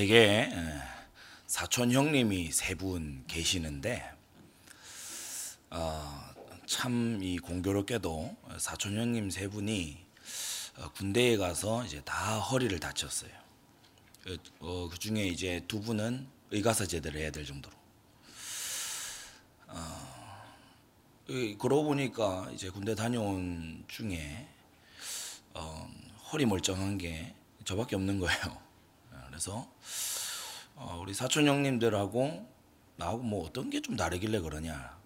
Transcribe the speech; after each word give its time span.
제게 0.00 0.50
사촌 1.46 1.92
형님이 1.92 2.52
세 2.52 2.74
분 2.74 3.22
계시는데 3.26 4.10
어, 5.68 6.24
참 6.64 7.20
이 7.22 7.36
공교롭게도 7.36 8.34
사촌 8.56 8.96
형님 8.96 9.28
세 9.28 9.46
분이 9.48 9.98
어, 10.78 10.90
군대에 10.92 11.36
가서 11.36 11.84
이제 11.84 12.00
다 12.02 12.38
허리를 12.38 12.80
다쳤어요. 12.80 13.30
그, 14.24 14.38
어, 14.60 14.88
그 14.90 14.98
중에 14.98 15.26
이제 15.26 15.62
두 15.68 15.82
분은 15.82 16.26
의가사 16.50 16.86
제대를 16.86 17.20
해야 17.20 17.30
될 17.30 17.44
정도로. 17.44 17.76
어, 19.66 20.46
그러고 21.26 21.84
보니까 21.84 22.50
이제 22.54 22.70
군대 22.70 22.94
다녀온 22.94 23.84
중에 23.86 24.48
어, 25.52 25.90
허리 26.32 26.46
멀쩡한 26.46 26.96
게 26.96 27.34
저밖에 27.66 27.96
없는 27.96 28.18
거예요. 28.18 28.69
그래서 29.40 29.66
어, 30.76 30.98
우리 31.00 31.14
사촌 31.14 31.46
형님들하고 31.48 32.46
나하고 32.96 33.22
뭐 33.22 33.46
어떤 33.46 33.70
게 33.70 33.80
좀 33.80 33.96
다르길래 33.96 34.38
그러냐. 34.40 34.98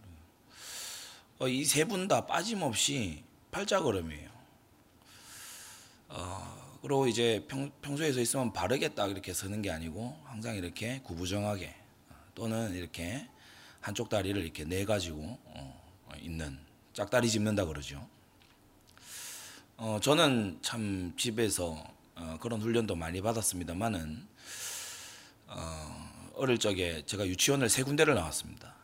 어, 1.38 1.46
이세 1.46 1.84
분 1.84 2.08
다 2.08 2.26
빠짐없이 2.26 3.22
팔자 3.52 3.80
걸음이에요. 3.82 4.28
어, 6.08 6.78
그리고 6.82 7.06
이제 7.06 7.44
평, 7.46 7.70
평소에 7.80 8.12
서 8.12 8.20
있으면 8.20 8.52
바르게 8.52 8.96
딱 8.96 9.12
이렇게 9.12 9.32
서는 9.32 9.62
게 9.62 9.70
아니고 9.70 10.18
항상 10.24 10.56
이렇게 10.56 11.00
구부정하게 11.04 11.72
또는 12.34 12.74
이렇게 12.74 13.28
한쪽 13.80 14.08
다리를 14.08 14.42
이렇게 14.42 14.64
내 14.64 14.84
가지고 14.84 15.38
어, 15.44 16.10
있는 16.20 16.58
짝다리 16.92 17.30
짚는다 17.30 17.66
그러죠. 17.66 18.04
어, 19.76 20.00
저는 20.02 20.58
참 20.60 21.12
집에서 21.16 21.93
어, 22.16 22.38
그런 22.40 22.60
훈련도 22.60 22.94
많이 22.96 23.20
받았습니다만은 23.20 24.26
어, 25.48 26.30
어릴 26.34 26.58
적에 26.58 27.04
제가 27.06 27.26
유치원을 27.26 27.68
세 27.68 27.82
군데를 27.82 28.14
나왔습니다. 28.14 28.74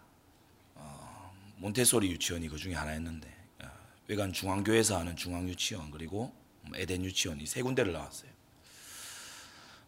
어, 0.75 1.33
몬테소리 1.57 2.11
유치원이 2.13 2.49
그 2.49 2.57
중에 2.57 2.75
하나였는데 2.75 3.29
어, 3.63 3.71
외관 4.09 4.33
중앙교회에서 4.33 4.99
하는 4.99 5.17
중앙 5.17 5.49
유치원 5.49 5.91
그리고 5.91 6.33
에덴 6.75 7.05
유치원 7.05 7.41
이 7.41 7.47
세 7.47 7.63
군데를 7.63 7.93
나왔어요. 7.93 8.31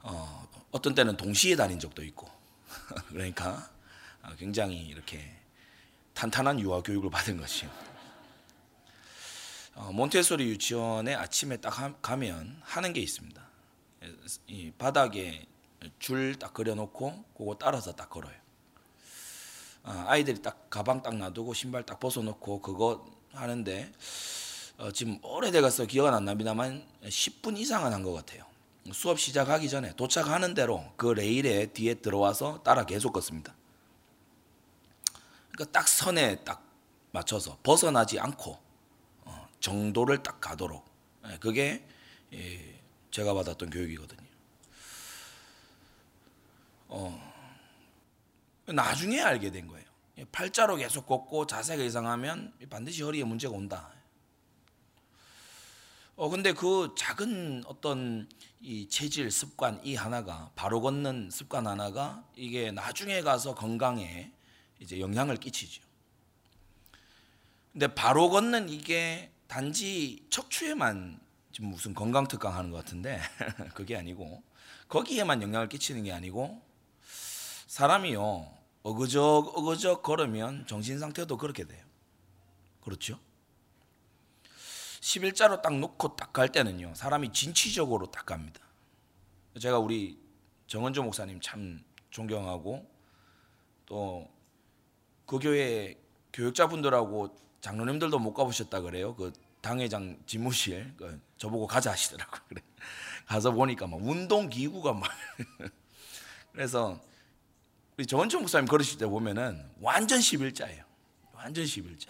어, 0.03 0.49
어떤 0.73 0.95
때는 0.95 1.17
동시에 1.17 1.55
다닌 1.56 1.79
적도 1.79 2.03
있고 2.05 2.29
그러니까 3.09 3.71
어, 4.23 4.34
굉장히 4.39 4.79
이렇게 4.87 5.21
탄탄한 6.15 6.61
유아 6.61 6.83
교육을 6.83 7.11
받은 7.11 7.37
것이요. 7.39 7.71
어, 9.75 9.91
몬테소리 9.92 10.45
유치원에 10.48 11.15
아침에 11.15 11.56
딱 11.56 12.01
가면 12.03 12.61
하는 12.62 12.92
게 12.92 13.01
있습니다. 13.01 13.42
이 14.48 14.70
바닥에 14.77 15.47
줄 15.98 16.39
딱 16.39 16.53
그려놓고 16.55 17.25
그거 17.37 17.56
따라서 17.59 17.93
딱 17.93 18.11
걸어요. 18.11 18.34
어, 19.84 20.05
아이들이 20.06 20.41
딱 20.43 20.69
가방 20.70 21.03
딱 21.03 21.17
놔두고 21.17 21.55
신발 21.55 21.84
딱 21.84 21.98
벗어놓고 21.98 22.61
그거 22.61 23.05
하는데 23.33 23.93
어, 24.78 24.91
지금 24.93 25.19
오래돼가서 25.23 25.87
기억은 25.87 26.12
안 26.15 26.25
납니다만 26.25 26.87
10분 27.05 27.59
이상은 27.59 27.93
한 27.93 28.03
것 28.03 28.12
같아요. 28.12 28.45
수업 28.93 29.19
시작하기 29.20 29.69
전에 29.69 29.95
도착하는 29.95 30.55
대로 30.55 30.84
그 30.97 31.06
레일에 31.06 31.67
뒤에 31.67 31.95
들어와서 31.95 32.62
따라 32.65 32.84
계속 32.84 33.12
걷습니다. 33.12 33.55
그러니까 35.53 35.78
딱 35.78 35.87
선에 35.89 36.37
딱 36.45 36.65
맞춰서 37.12 37.59
벗어나지 37.62 38.19
않고 38.19 38.59
정도를 39.63 40.23
딱 40.23 40.41
가도록 40.41 40.85
예, 41.27 41.39
그게 41.39 41.87
예, 42.34 42.81
제가 43.11 43.33
받았던 43.33 43.71
교육이거든요. 43.71 44.28
어, 46.89 47.33
나중에 48.67 49.21
알게 49.21 49.51
된 49.51 49.67
거예요. 49.69 49.87
팔자로 50.31 50.77
계속 50.77 51.06
걷고 51.06 51.47
자세가 51.47 51.83
이상하면 51.83 52.53
반드시 52.69 53.03
허리에 53.03 53.25
문제가 53.25 53.55
온다. 53.55 53.91
어 56.17 56.28
근데 56.28 56.53
그 56.53 56.95
작은 56.97 57.65
어떤 57.67 58.28
이 58.61 58.89
체질 58.89 59.31
습관 59.31 59.81
이 59.84 59.95
하나가 59.95 60.51
바로 60.55 60.81
걷는 60.83 61.31
습관 61.33 61.67
하나가 61.67 62.22
이게 62.37 62.71
나중에 62.71 63.22
가서 63.22 63.55
건강에 63.55 64.31
이제 64.78 65.01
영향을 65.01 65.39
끼치죠. 65.39 65.83
근데 67.72 67.89
바로 67.95 68.28
걷는 68.28 68.69
이게 68.69 69.31
단지 69.53 70.27
척추에만 70.31 71.21
지금 71.53 71.69
무슨 71.69 71.93
건강 71.93 72.27
특강 72.27 72.57
하는 72.57 72.71
것 72.71 72.79
같은데 72.79 73.21
그게 73.75 73.99
아니고 73.99 74.43
거기에만 74.89 75.43
영향을 75.43 75.69
끼치는 75.69 76.05
게 76.05 76.13
아니고 76.13 76.63
사람이요 77.67 78.51
어그적 78.83 79.59
어그적 79.59 80.03
걸으면 80.03 80.67
정신 80.67 80.99
상태도 80.99 81.37
그렇게 81.37 81.65
돼요. 81.67 81.85
그렇죠? 82.81 83.19
11자로 85.03 85.61
딱 85.61 85.79
놓고 85.79 86.17
딱 86.17 86.33
갈 86.33 86.51
때는요 86.51 86.95
사람이 86.95 87.34
진취적으로 87.34 88.11
딱 88.11 88.25
갑니다. 88.25 88.63
제가 89.61 89.79
우리 89.79 90.19
정은조 90.67 91.03
목사님 91.03 91.41
참 91.43 91.84
존경하고 92.09 92.91
또 93.84 94.33
그 95.27 95.39
교회 95.39 95.95
교육자분들하고 96.33 97.37
장로님들도 97.63 98.19
못 98.19 98.34
가보셨다 98.34 98.81
그래요. 98.81 99.15
그 99.15 99.33
당회장 99.62 100.19
집무실 100.27 100.93
그 100.99 101.21
저보고 101.39 101.67
가자 101.67 101.93
하시더라고 101.93 102.37
그래. 102.49 102.61
가서 103.27 103.53
보니까 103.53 103.87
막 103.87 104.00
운동 104.03 104.49
기구가 104.49 104.93
막 104.93 105.11
그래서 106.53 107.00
우리 107.97 108.06
정원천 108.06 108.41
목사님 108.41 108.67
걸으실 108.69 108.99
때 108.99 109.06
보면은 109.06 109.71
완전 109.81 110.19
11자예요. 110.19 110.84
완전 111.33 111.65
11자. 111.65 112.09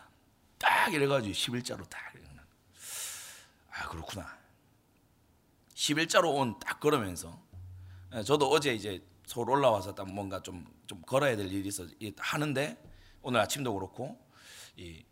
딱 0.59 0.93
이래가지고 0.93 1.33
11자로 1.33 1.89
딱. 1.89 2.01
아 3.75 3.89
그렇구나. 3.89 4.39
11자로 5.75 6.35
온 6.35 6.59
딱 6.61 6.79
걸으면서 6.81 7.41
예, 8.15 8.23
저도 8.23 8.49
어제 8.51 8.75
이제 8.75 9.03
서울 9.27 9.51
올라와서 9.51 9.95
딱 9.95 10.11
뭔가 10.11 10.41
좀 10.43 10.65
좀 10.87 11.01
걸어야 11.03 11.35
될 11.37 11.51
일이 11.51 11.69
있어 11.69 11.87
하는데 12.19 12.77
오늘 13.23 13.41
아침도 13.41 13.73
그렇고 13.73 14.19
이 14.77 15.03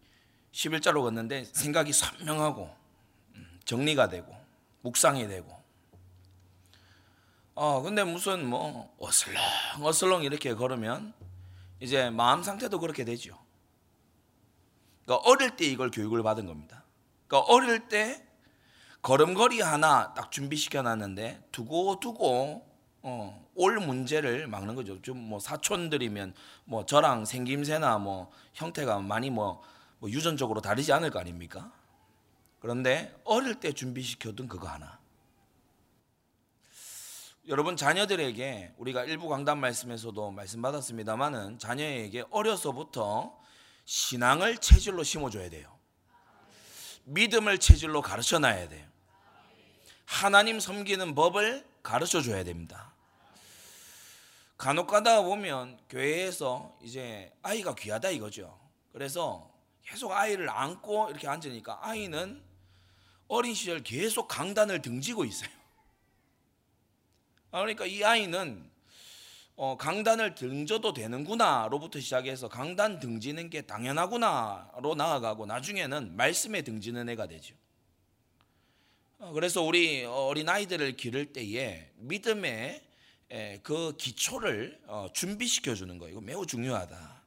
11자로 0.53 1.03
걷는데 1.03 1.44
생각이 1.44 1.93
선명하고 1.93 2.75
음, 3.37 3.61
정리가 3.65 4.09
되고 4.09 4.34
묵상이 4.83 5.27
되고 5.28 5.61
어 7.55 7.83
근데 7.83 8.05
무슨 8.05 8.47
뭐 8.47 8.94
어슬렁 8.99 9.41
어슬렁 9.83 10.25
이렇게 10.25 10.55
걸으면 10.55 11.12
이제 11.81 12.11
마음 12.11 12.43
상태도 12.43 12.78
그렇게 12.81 13.05
되죠. 13.05 13.38
그러니까 15.05 15.28
어릴 15.28 15.56
때 15.56 15.65
이걸 15.66 15.91
교육을 15.91 16.22
받은 16.22 16.47
겁니다. 16.47 16.84
그러니까 17.27 17.53
어릴 17.53 17.88
때 17.88 18.27
걸음걸이 19.03 19.61
하나 19.61 20.12
딱 20.15 20.31
준비시켜 20.31 20.82
놨는데 20.82 21.49
두고 21.53 22.00
두고 22.00 22.67
어, 23.03 23.47
올 23.55 23.78
문제를 23.78 24.47
막는 24.47 24.75
거죠. 24.75 25.00
좀 25.00 25.17
뭐 25.31 25.38
사촌들이면 25.38 26.34
뭐 26.65 26.84
저랑 26.84 27.25
생김새나 27.25 27.99
뭐 27.99 28.31
형태가 28.55 29.00
많이 29.00 29.31
뭐 29.31 29.62
뭐 30.00 30.11
유전적으로 30.11 30.61
다르지 30.61 30.93
않을 30.93 31.11
거 31.11 31.21
아닙니까? 31.21 31.72
그런데 32.59 33.15
어릴 33.25 33.61
때 33.61 33.72
준비시켜둔 33.72 34.49
그거 34.49 34.66
하나. 34.69 34.99
여러분 37.49 37.77
자녀들에게 37.77 38.75
우리가 38.77 39.05
일부 39.05 39.28
강단 39.28 39.59
말씀에서도 39.59 40.31
말씀받았습니다만은 40.31 41.59
자녀에게 41.59 42.25
어려서부터 42.31 43.38
신앙을 43.85 44.58
체질로 44.58 45.02
심어줘야 45.02 45.50
돼요. 45.50 45.79
믿음을 47.05 47.58
체질로 47.58 48.02
가르쳐 48.02 48.38
놔야 48.38 48.69
돼요. 48.69 48.87
하나님 50.05 50.61
섬기는 50.61 51.14
법을 51.14 51.67
가르쳐 51.82 52.20
줘야 52.20 52.44
됩니다. 52.44 52.94
간혹 54.56 54.87
가다 54.87 55.23
보면 55.23 55.79
교회에서 55.88 56.76
이제 56.82 57.32
아이가 57.43 57.75
귀하다 57.75 58.11
이거죠. 58.11 58.58
그래서 58.93 59.50
계속 59.90 60.12
아이를 60.12 60.48
안고 60.48 61.10
이렇게 61.10 61.26
앉으니까 61.26 61.81
아이는 61.82 62.40
어린 63.26 63.54
시절 63.54 63.82
계속 63.82 64.28
강단을 64.28 64.82
등지고 64.82 65.25
있어요. 65.25 65.50
아, 67.50 67.58
그러니까 67.58 67.87
이 67.87 68.04
아이는 68.04 68.70
어, 69.56 69.76
강단을 69.76 70.37
등져도 70.37 70.92
되는구나로부터 70.92 71.98
시작해서 71.98 72.48
강단 72.48 73.00
등지는 73.00 73.50
게 73.50 73.62
당연하구나로 73.62 74.94
나아가고 74.94 75.46
나중에는 75.46 76.16
말씀에 76.16 76.62
등지는 76.62 77.08
애가 77.08 77.26
되죠. 77.26 77.56
어, 79.19 79.32
그래서 79.32 79.60
우리 79.60 80.04
어린 80.04 80.48
아이들을 80.48 80.96
기를 80.96 81.32
때에 81.32 81.90
믿음의 81.96 82.88
그 83.64 83.96
기초를 83.96 84.81
어, 84.87 85.08
준비시켜 85.12 85.75
주는 85.75 85.98
거 85.98 86.08
이거 86.08 86.20
매우 86.20 86.46
중요하다. 86.46 87.19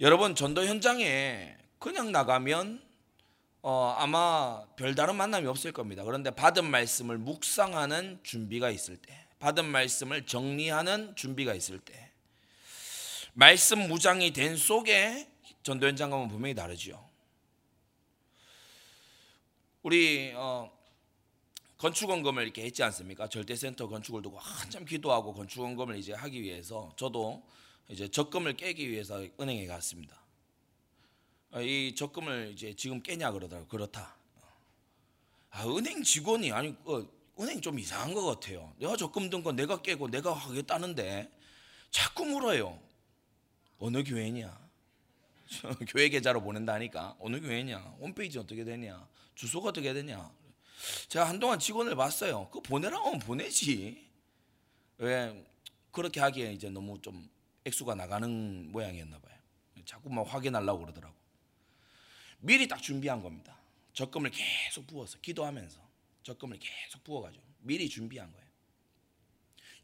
여러분 0.00 0.34
전도 0.34 0.64
현장에 0.64 1.56
그냥 1.78 2.10
나가면 2.10 2.82
어, 3.62 3.94
아마 3.96 4.66
별다른 4.76 5.16
만남이 5.16 5.46
없을 5.46 5.72
겁니다. 5.72 6.04
그런데 6.04 6.30
받은 6.30 6.68
말씀을 6.68 7.16
묵상하는 7.16 8.20
준비가 8.22 8.70
있을 8.70 8.96
때, 8.96 9.26
받은 9.38 9.64
말씀을 9.64 10.26
정리하는 10.26 11.14
준비가 11.16 11.54
있을 11.54 11.78
때 11.78 12.10
말씀 13.32 13.88
무장이 13.88 14.32
된 14.32 14.56
속에 14.56 15.28
전도 15.62 15.86
현장감은 15.86 16.28
분명히 16.28 16.54
다르지요. 16.54 17.02
우리 19.82 20.32
어, 20.34 20.70
건축원금을 21.78 22.42
이렇게 22.42 22.64
했지 22.64 22.82
않습니까? 22.82 23.28
절대센터 23.28 23.88
건축을 23.88 24.22
두고 24.22 24.38
한참 24.38 24.84
기도하고 24.84 25.34
건축원금을 25.34 25.98
이제 25.98 26.12
하기 26.14 26.42
위해서 26.42 26.92
저도 26.96 27.42
이제 27.88 28.08
적금을 28.08 28.56
깨기 28.56 28.90
위해서 28.90 29.26
은행에 29.40 29.66
갔습니다. 29.66 30.20
어, 31.50 31.60
이 31.60 31.94
적금을 31.94 32.52
이제 32.52 32.74
지금 32.74 33.02
깨냐 33.02 33.30
그러더라고 33.32 33.68
그렇다. 33.68 34.16
아, 35.50 35.66
은행 35.66 36.02
직원이 36.02 36.50
아니 36.50 36.74
어, 36.84 37.06
은행 37.38 37.60
좀 37.60 37.78
이상한 37.78 38.14
것 38.14 38.24
같아요. 38.24 38.74
내가 38.78 38.96
적금 38.96 39.30
든건 39.30 39.56
내가 39.56 39.82
깨고 39.82 40.08
내가 40.08 40.32
하겠다는데 40.32 41.30
자꾸 41.90 42.24
물어요. 42.24 42.80
어느 43.78 44.02
교회냐? 44.02 44.64
교회 45.88 46.08
계좌로 46.08 46.42
보낸다니까 46.42 47.16
어느 47.20 47.40
교회냐? 47.40 47.78
홈페이지 48.00 48.38
어떻게 48.38 48.64
되냐? 48.64 49.06
주소가 49.34 49.68
어떻게 49.68 49.92
되냐? 49.92 50.32
제가 51.08 51.28
한동안 51.28 51.58
직원을 51.58 51.94
봤어요. 51.94 52.48
그 52.50 52.60
보내라고 52.60 53.06
하면 53.06 53.20
보내지. 53.20 54.10
왜 54.98 55.44
그렇게 55.92 56.20
하기에 56.20 56.52
이제 56.52 56.70
너무 56.70 57.00
좀 57.00 57.28
액수가 57.64 57.94
나가는 57.94 58.70
모양이었나 58.70 59.18
봐요. 59.18 59.34
자꾸 59.84 60.10
막 60.10 60.22
확인하려고 60.22 60.80
그러더라고. 60.80 61.14
미리 62.40 62.68
딱 62.68 62.82
준비한 62.82 63.22
겁니다. 63.22 63.58
적금을 63.92 64.30
계속 64.30 64.86
부어서 64.86 65.18
기도하면서 65.20 65.80
적금을 66.22 66.58
계속 66.58 67.04
부어가지고 67.04 67.44
미리 67.60 67.88
준비한 67.88 68.30
거예요. 68.30 68.44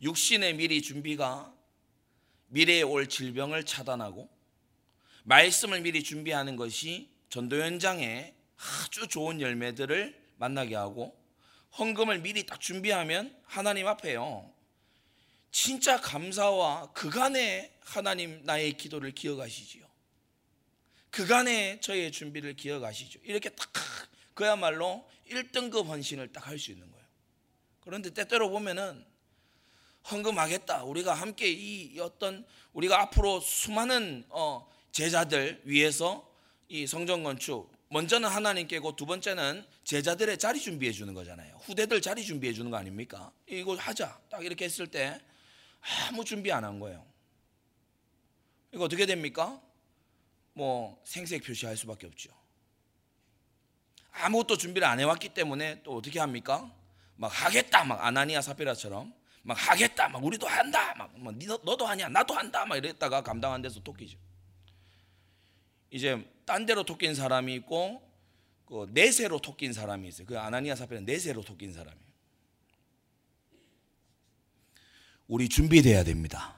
육신의 0.03 0.55
미리 0.55 0.83
준비가 0.83 1.55
미래에 2.49 2.83
올 2.83 3.09
질병을 3.09 3.65
차단하고 3.65 4.29
말씀을 5.25 5.83
미리 5.83 6.03
준비하는 6.03 6.57
것이 6.57 7.11
전도 7.29 7.61
현장에 7.63 8.35
아주 8.57 9.07
좋은 9.09 9.41
열매들을 9.41 10.21
만나게 10.37 10.75
하고 10.75 11.17
헌금을 11.79 12.21
미리 12.21 12.45
딱 12.45 12.61
준비하면 12.61 13.39
하나님 13.45 13.87
앞에요. 13.87 14.53
진짜 15.51 16.01
감사와 16.01 16.93
그간의 16.93 17.73
하나님 17.81 18.45
나의 18.45 18.77
기도를 18.77 19.13
기억하시지요. 19.13 19.85
그간의 21.11 21.81
저의 21.81 22.13
준비를 22.13 22.55
기억하시죠. 22.55 23.21
이렇게 23.25 23.51
딱 23.51 23.69
그야말로 24.35 25.09
1등급 25.29 25.87
헌신을 25.87 26.33
딱 26.33 26.47
할 26.47 26.59
수 26.59 26.71
있는 26.71 26.91
거예요. 26.91 27.05
그런데 27.81 28.11
때때로 28.11 28.49
보면은 28.51 29.05
헌금하겠다. 30.11 30.85
우리가 30.85 31.15
함께 31.15 31.51
이 31.51 31.99
어떤 32.01 32.47
우리가 32.73 33.01
앞으로 33.03 33.41
수많은 33.41 34.25
어 34.31 34.69
제자들 34.93 35.63
위해서 35.65 36.29
이 36.69 36.87
성전 36.87 37.23
건축 37.25 37.71
먼저는 37.89 38.29
하나님께고 38.29 38.95
두 38.95 39.05
번째는 39.05 39.65
제자들의 39.85 40.39
자리 40.39 40.61
준비해 40.61 40.93
주는 40.93 41.13
거잖아요. 41.13 41.57
후대들 41.65 42.01
자리 42.01 42.25
준비해 42.25 42.53
주는 42.53 42.71
거 42.71 42.77
아닙니까? 42.77 43.33
이거 43.49 43.75
하자. 43.75 44.21
딱 44.31 44.45
이렇게 44.45 44.65
했을 44.65 44.87
때 44.87 45.21
아무 45.81 46.25
준비 46.25 46.53
안 46.53 46.65
한 46.65 46.79
거예요. 46.81 47.05
이거 48.73 48.85
어떻게 48.85 49.07
됩니까? 49.07 49.61
뭐 50.53 51.01
생색 51.05 51.45
표시할 51.45 51.77
수밖에 51.77 52.07
없죠. 52.07 52.31
아무것도 54.13 54.57
준비를 54.57 54.87
안 54.87 55.01
해왔기 55.01 55.31
때문에 55.31 55.83
또 55.83 55.97
어떻게 55.97 56.19
합니까? 56.21 56.73
막 57.17 57.29
하겠다 57.29 57.85
막 57.85 58.05
아나니아 58.05 58.41
사피라처럼 58.43 59.13
막 59.43 59.55
하겠다 59.55 60.09
막 60.09 60.25
우리도 60.25 60.47
한다 60.47 60.95
막 60.95 61.19
뭐, 61.19 61.33
너도 61.33 61.87
하냐 61.87 62.09
나도 62.09 62.35
한다 62.35 62.65
막 62.67 62.77
이랬다가 62.77 63.23
감당 63.23 63.53
안 63.53 63.63
돼서 63.63 63.81
토끼죠. 63.81 64.19
이제 65.91 66.25
딴 66.45 66.67
데로 66.67 66.83
토낀 66.85 67.15
사람이 67.15 67.55
있고 67.57 68.09
그 68.67 68.89
내세로 68.91 69.39
토낀 69.41 69.73
사람이 69.73 70.09
있어요. 70.09 70.27
그 70.27 70.39
아나니아 70.39 70.77
사피라 70.77 71.01
내세로 71.01 71.43
토낀 71.43 71.73
사람이에요. 71.73 72.11
우리 75.31 75.49
준비돼야 75.49 76.03
됩니다. 76.03 76.57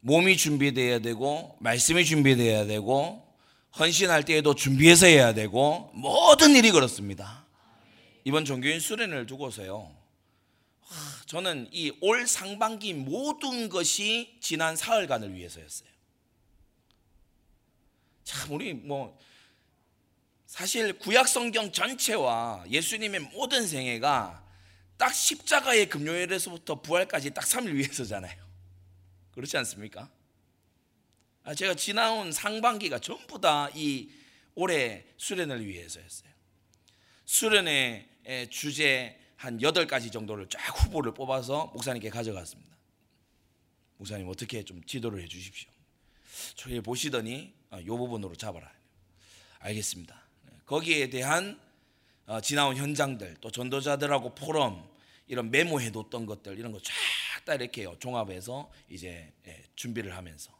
몸이 0.00 0.36
준비돼야 0.36 0.98
되고 0.98 1.56
말씀이 1.58 2.04
준비돼야 2.04 2.66
되고 2.66 3.26
헌신할 3.78 4.26
때에도 4.26 4.54
준비해서 4.54 5.06
해야 5.06 5.32
되고 5.32 5.90
모든 5.94 6.54
일이 6.54 6.70
그렇습니다. 6.70 7.46
이번 8.24 8.44
종교인 8.44 8.78
수련을 8.78 9.26
두고서요. 9.26 9.90
저는 11.24 11.68
이 11.72 11.92
올 12.02 12.26
상반기 12.26 12.92
모든 12.92 13.70
것이 13.70 14.36
지난 14.42 14.76
사흘간을 14.76 15.34
위해서였어요. 15.34 15.88
참 18.24 18.52
우리 18.52 18.74
뭐 18.74 19.18
사실 20.46 20.98
구약 20.98 21.26
성경 21.26 21.72
전체와 21.72 22.64
예수님의 22.68 23.20
모든 23.32 23.66
생애가 23.66 24.44
딱 24.98 25.14
십자가의 25.14 25.88
금요일에서부터 25.88 26.82
부활까지 26.82 27.30
딱 27.30 27.44
3일 27.44 27.72
위해서잖아요. 27.74 28.36
그렇지 29.32 29.56
않습니까? 29.58 30.10
아, 31.44 31.54
제가 31.54 31.74
지나온 31.74 32.32
상반기가 32.32 32.98
전부 32.98 33.40
다 33.40 33.70
이 33.74 34.10
올해 34.60 35.04
수련을 35.16 35.64
위해서였어요. 35.64 36.28
수련의 37.24 38.08
주제 38.50 39.16
한 39.36 39.56
8가지 39.58 40.10
정도를 40.12 40.48
쫙 40.48 40.58
후보를 40.82 41.14
뽑아서 41.14 41.66
목사님께 41.66 42.10
가져갔습니다. 42.10 42.76
목사님 43.98 44.28
어떻게 44.28 44.64
좀 44.64 44.82
지도를 44.84 45.22
해 45.22 45.28
주십시오. 45.28 45.70
저희 46.56 46.80
보시더니 46.80 47.34
이 47.36 47.52
아, 47.70 47.78
부분으로 47.78 48.34
잡아라. 48.34 48.68
알겠습니다. 49.60 50.20
거기에 50.66 51.08
대한 51.08 51.52
어, 51.60 51.67
지나온 52.42 52.76
현장들 52.76 53.36
또 53.40 53.50
전도자들하고 53.50 54.34
포럼 54.34 54.88
이런 55.26 55.50
메모해 55.50 55.90
뒀던 55.90 56.26
것들 56.26 56.58
이런 56.58 56.72
거 56.72 56.78
쫙 56.78 56.92
다 57.48 57.54
이렇게 57.54 57.86
종합해서 57.98 58.70
이제 58.90 59.32
예, 59.46 59.62
준비를 59.74 60.14
하면서. 60.14 60.52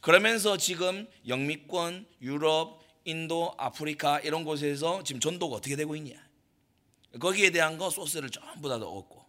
그러면서 0.00 0.56
지금 0.56 1.06
영미권, 1.28 2.06
유럽, 2.22 2.80
인도, 3.04 3.54
아프리카 3.58 4.18
이런 4.20 4.42
곳에서 4.44 5.02
지금 5.04 5.20
전도가 5.20 5.56
어떻게 5.56 5.76
되고 5.76 5.94
있냐? 5.96 6.14
거기에 7.20 7.50
대한 7.50 7.76
거 7.76 7.90
소스를 7.90 8.30
전부 8.30 8.70
다 8.70 8.76
얻고. 8.76 9.22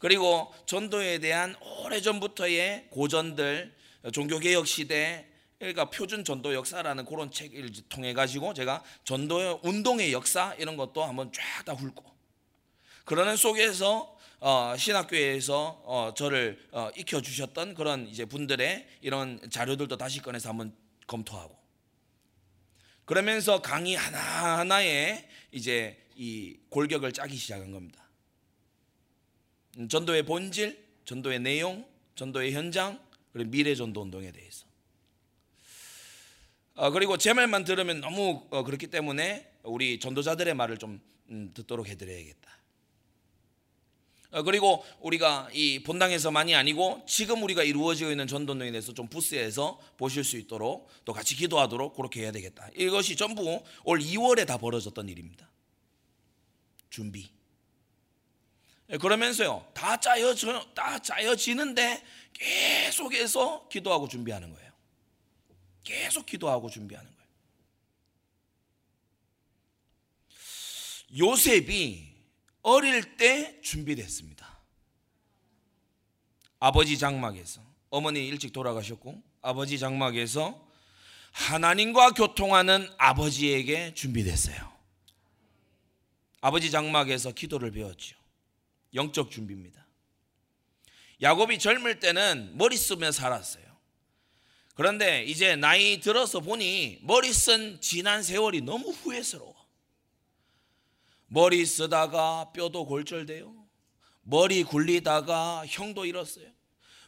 그리고 0.00 0.52
전도에 0.66 1.18
대한 1.18 1.56
오래전부터의 1.60 2.88
고전들 2.90 3.74
종교개혁 4.12 4.66
시대 4.66 5.27
그러니까 5.58 5.90
표준 5.90 6.24
전도 6.24 6.54
역사라는 6.54 7.04
그런 7.04 7.30
책을 7.30 7.70
통해 7.88 8.12
가지고 8.12 8.54
제가 8.54 8.84
전도 9.04 9.60
운동의 9.64 10.12
역사 10.12 10.54
이런 10.54 10.76
것도 10.76 11.02
한번 11.02 11.32
쫙 11.32 11.64
다 11.64 11.72
훑고 11.74 12.04
그러는 13.04 13.36
속에서 13.36 14.16
어, 14.40 14.74
신학교에서 14.78 15.82
어, 15.84 16.14
저를 16.16 16.68
어, 16.70 16.90
익혀 16.96 17.20
주셨던 17.20 17.74
그런 17.74 18.06
이제 18.06 18.24
분들의 18.24 18.86
이런 19.00 19.40
자료들도 19.50 19.96
다시 19.96 20.20
꺼내서 20.22 20.50
한번 20.50 20.76
검토하고 21.08 21.58
그러면서 23.04 23.60
강의 23.60 23.96
하나 23.96 24.58
하나에 24.58 25.28
이제 25.50 26.06
이 26.14 26.58
골격을 26.68 27.12
짜기 27.12 27.36
시작한 27.36 27.72
겁니다. 27.72 28.06
음, 29.78 29.88
전도의 29.88 30.24
본질, 30.24 30.86
전도의 31.06 31.40
내용, 31.40 31.88
전도의 32.16 32.52
현장, 32.52 33.00
그리고 33.32 33.50
미래 33.50 33.74
전도 33.74 34.02
운동에 34.02 34.30
대해서. 34.30 34.67
어, 36.78 36.92
그리고 36.92 37.16
제 37.16 37.32
말만 37.32 37.64
들으면 37.64 38.00
너무 38.00 38.46
어, 38.50 38.62
그렇기 38.62 38.86
때문에 38.86 39.50
우리 39.64 39.98
전도자들의 39.98 40.54
말을 40.54 40.78
좀 40.78 41.00
음, 41.28 41.50
듣도록 41.52 41.88
해드려야겠다. 41.88 42.56
어, 44.30 44.42
그리고 44.44 44.84
우리가 45.00 45.48
이 45.52 45.82
본당에서만이 45.82 46.54
아니고 46.54 47.02
지금 47.04 47.42
우리가 47.42 47.64
이루어지고 47.64 48.12
있는 48.12 48.28
전도운동에 48.28 48.70
대해서 48.70 48.94
좀 48.94 49.08
부스에서 49.08 49.80
보실 49.96 50.22
수 50.22 50.36
있도록 50.36 50.88
또 51.04 51.12
같이 51.12 51.34
기도하도록 51.34 51.96
그렇게 51.96 52.22
해야 52.22 52.30
되겠다. 52.30 52.68
이것이 52.76 53.16
전부 53.16 53.60
올 53.82 53.98
2월에 53.98 54.46
다 54.46 54.56
벌어졌던 54.56 55.08
일입니다. 55.08 55.50
준비. 56.90 57.28
예, 58.90 58.98
그러면서요 58.98 59.66
다 59.74 59.98
짜여져 59.98 60.64
다 60.76 61.00
짜여지는데 61.00 62.04
계속해서 62.34 63.66
기도하고 63.68 64.06
준비하는 64.06 64.54
거예요. 64.54 64.67
계속 65.88 66.26
기도하고 66.26 66.68
준비하는 66.68 67.10
거예요. 67.10 67.28
요셉이 71.18 72.14
어릴 72.60 73.16
때 73.16 73.58
준비됐습니다. 73.62 74.58
아버지 76.60 76.98
장막에서 76.98 77.62
어머니 77.88 78.28
일찍 78.28 78.52
돌아가셨고 78.52 79.22
아버지 79.40 79.78
장막에서 79.78 80.68
하나님과 81.32 82.10
교통하는 82.10 82.86
아버지에게 82.98 83.94
준비됐어요. 83.94 84.70
아버지 86.42 86.70
장막에서 86.70 87.32
기도를 87.32 87.70
배웠죠. 87.70 88.18
영적 88.92 89.30
준비입니다. 89.30 89.86
야곱이 91.22 91.58
젊을 91.58 91.98
때는 91.98 92.58
머리 92.58 92.76
쓰며 92.76 93.10
살았어요. 93.10 93.67
그런데 94.78 95.24
이제 95.24 95.56
나이 95.56 95.98
들어서 95.98 96.38
보니 96.38 97.00
머리 97.02 97.32
쓴 97.32 97.80
지난 97.80 98.22
세월이 98.22 98.60
너무 98.60 98.90
후회스러워. 98.90 99.56
머리 101.26 101.66
쓰다가 101.66 102.52
뼈도 102.52 102.86
골절돼요. 102.86 103.52
머리 104.22 104.62
굴리다가 104.62 105.66
형도 105.66 106.04
잃었어요. 106.04 106.46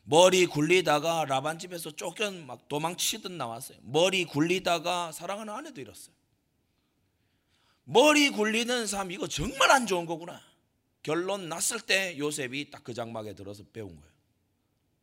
머리 0.03 0.47
굴리다가 0.47 1.27
라반 1.27 1.61
집에서 1.61 1.93
쫓겨 1.93 2.33
막 2.33 2.67
도망치듯 2.67 3.31
나왔어요. 3.31 3.79
머리 3.83 4.25
굴리다가 4.25 5.13
사랑하는 5.13 5.55
아내도 5.55 5.81
잃었어요. 5.81 6.13
머리 7.85 8.31
굴리는 8.31 8.89
삶 8.89 9.13
이거 9.13 9.29
정말 9.29 9.71
안 9.71 9.87
좋은 9.87 10.07
거구나. 10.07 10.43
결론 11.05 11.49
났을 11.49 11.79
때 11.79 12.19
요셉이 12.19 12.73
딱 12.73 12.83
그 12.83 12.95
장막에 12.95 13.37
들어서 13.37 13.63
배운 13.73 13.95
거예요. 13.95 14.13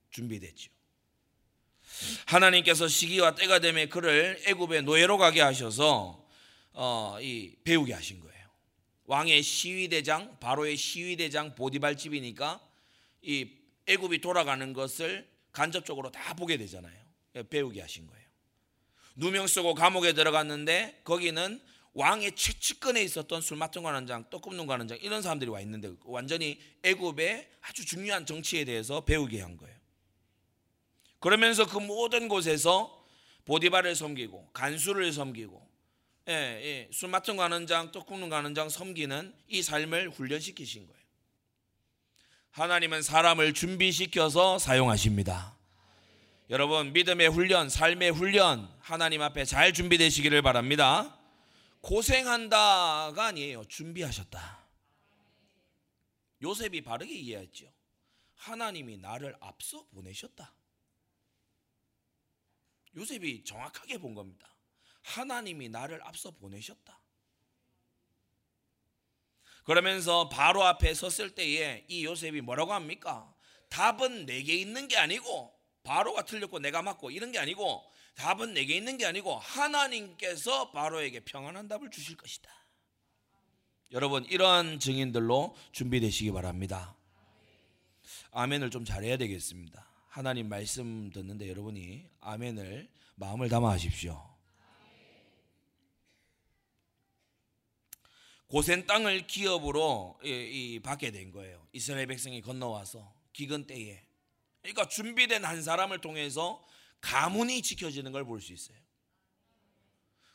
준비됐죠. 0.10 0.77
하나님께서 2.26 2.88
시기와 2.88 3.36
때가 3.36 3.60
되면 3.60 3.90
그를 3.90 4.42
애굽의 4.46 4.84
노예로 4.84 5.18
가게 5.18 5.42
하셔서 5.42 6.26
어, 6.74 7.18
이 7.22 7.56
배우게 7.64 7.94
하신 7.94 8.20
거예요. 8.20 8.38
왕의 9.06 9.42
시위대장 9.42 10.38
바로의 10.40 10.78
시위대장 10.78 11.56
보디발 11.56 11.98
집이니까 11.98 12.62
이 13.22 13.50
애굽이 13.88 14.20
돌아가는 14.20 14.74
것을 14.74 15.28
간접적으로 15.52 16.12
다 16.12 16.34
보게 16.34 16.58
되잖아요. 16.58 16.96
배우게 17.50 17.82
하신 17.82 18.06
거예요. 18.06 18.28
누명 19.16 19.48
쓰고 19.48 19.74
감옥에 19.74 20.14
들어갔는데 20.14 21.02
거기는 21.04 21.60
왕의 21.94 22.36
최측근에 22.36 23.02
있었던 23.02 23.42
술 23.42 23.58
맡은 23.58 23.82
관원장, 23.82 24.30
떡 24.30 24.44
굽는 24.44 24.68
관원장 24.68 25.00
이런 25.02 25.24
사람들이 25.24 25.50
와 25.50 25.62
있는데 25.62 25.92
완전히 26.04 26.60
애굽의 26.84 27.50
아주 27.62 27.86
중요한 27.86 28.26
정치에 28.26 28.66
대해서 28.66 29.04
배우게 29.04 29.42
한 29.42 29.58
거예요. 29.58 29.77
그러면서 31.20 31.66
그 31.66 31.78
모든 31.78 32.28
곳에서 32.28 33.06
보디발을 33.46 33.96
섬기고 33.96 34.52
간수를 34.54 35.12
섬기고 35.12 35.68
예, 36.30 36.34
예, 36.34 36.90
술 36.92 37.10
맡은 37.10 37.38
관원장, 37.38 37.92
떡 37.92 38.06
굽는 38.06 38.30
관원장 38.30 38.68
섬기는 38.68 39.34
이 39.48 39.64
삶을 39.64 40.10
훈련시키신 40.10 40.86
거예요. 40.86 41.02
하나님은 42.52 43.02
사람을 43.02 43.54
준비시켜서 43.54 44.60
사용하십니다. 44.60 45.56
여러분 46.50 46.92
믿음의 46.92 47.30
훈련, 47.30 47.70
삶의 47.70 48.12
훈련 48.12 48.70
하나님 48.80 49.22
앞에 49.22 49.46
잘 49.46 49.74
준비되시기를 49.74 50.42
바랍니다. 50.42 51.18
고생한다가 51.82 53.28
아니에요. 53.28 53.64
준비하셨다. 53.66 54.68
요셉이 56.42 56.82
바르게 56.82 57.14
이해했죠. 57.14 57.72
하나님이 58.36 58.98
나를 58.98 59.36
앞서 59.40 59.86
보내셨다. 59.94 60.54
요셉이 62.98 63.44
정확하게 63.44 64.00
본 64.00 64.14
겁니다. 64.14 64.54
하나님이 65.04 65.70
나를 65.70 66.02
앞서 66.04 66.32
보내셨다. 66.32 67.00
그러면서 69.64 70.30
바로 70.30 70.64
앞에 70.64 70.94
섰을 70.94 71.36
때에 71.36 71.86
이 71.88 72.06
요셉이 72.06 72.42
뭐라고 72.42 72.74
합니까? 72.74 73.34
답은 73.70 74.26
내게 74.26 74.56
있는 74.56 74.88
게 74.88 74.98
아니고 74.98 75.54
바로가 75.84 76.26
틀렸고 76.26 76.60
내가 76.60 76.82
맞고 76.82 77.12
이런 77.12 77.32
게 77.32 77.40
아니고 77.40 77.84
답은 78.16 78.54
내게 78.54 78.76
있는 78.76 78.98
게 78.98 79.06
아니고 79.06 79.38
하나님께서 79.38 80.72
바로에게 80.72 81.22
평안한 81.22 81.68
답을 81.68 81.92
주실 81.92 82.18
것이다. 82.18 82.50
여러분 83.92 84.26
이러한 84.26 84.80
증인들로 84.80 85.56
준비되시기 85.72 86.32
바랍니다. 86.32 86.98
아멘을 88.32 88.70
좀 88.70 88.84
잘해야 88.84 89.18
되겠습니다. 89.18 89.87
하나님 90.18 90.50
말씀 90.50 91.12
듣는데 91.12 91.48
여러분이 91.48 92.10
아멘을 92.22 92.90
마음을 93.18 93.50
담아 93.50 93.70
하십시오. 93.74 94.20
고센 98.48 98.88
땅을 98.88 99.28
기업으로 99.28 100.20
이, 100.24 100.30
이 100.30 100.80
받게 100.80 101.12
된 101.12 101.32
거예요. 101.32 101.68
이스라엘 101.72 102.08
백성이 102.08 102.42
건너와서 102.42 103.14
기근 103.32 103.68
때에. 103.68 104.08
그러니까 104.64 104.88
준비된 104.88 105.46
한 105.46 105.62
사람을 105.62 106.02
통해서 106.02 106.66
가문이 107.00 107.62
지켜지는 107.62 108.12
걸 108.12 108.26
볼 108.26 108.42
수 108.42 108.54
있어요. 108.54 108.78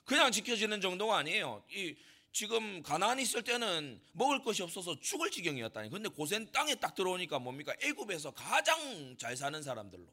그냥 0.04 0.30
지켜지는 0.30 0.80
정도가 0.80 1.16
아니에요. 1.16 1.64
이 1.72 1.96
지금 2.32 2.82
가나안이 2.82 3.22
있을 3.22 3.42
때는 3.42 4.00
먹을 4.12 4.42
것이 4.42 4.62
없어서 4.62 4.98
죽을 5.00 5.30
지경이었다니. 5.30 5.90
근데 5.90 6.08
고센 6.08 6.50
땅에 6.50 6.74
딱 6.74 6.94
들어오니까 6.94 7.38
뭡니까? 7.38 7.74
애굽에서 7.82 8.32
가장 8.32 9.16
잘 9.18 9.36
사는 9.36 9.62
사람들로. 9.62 10.06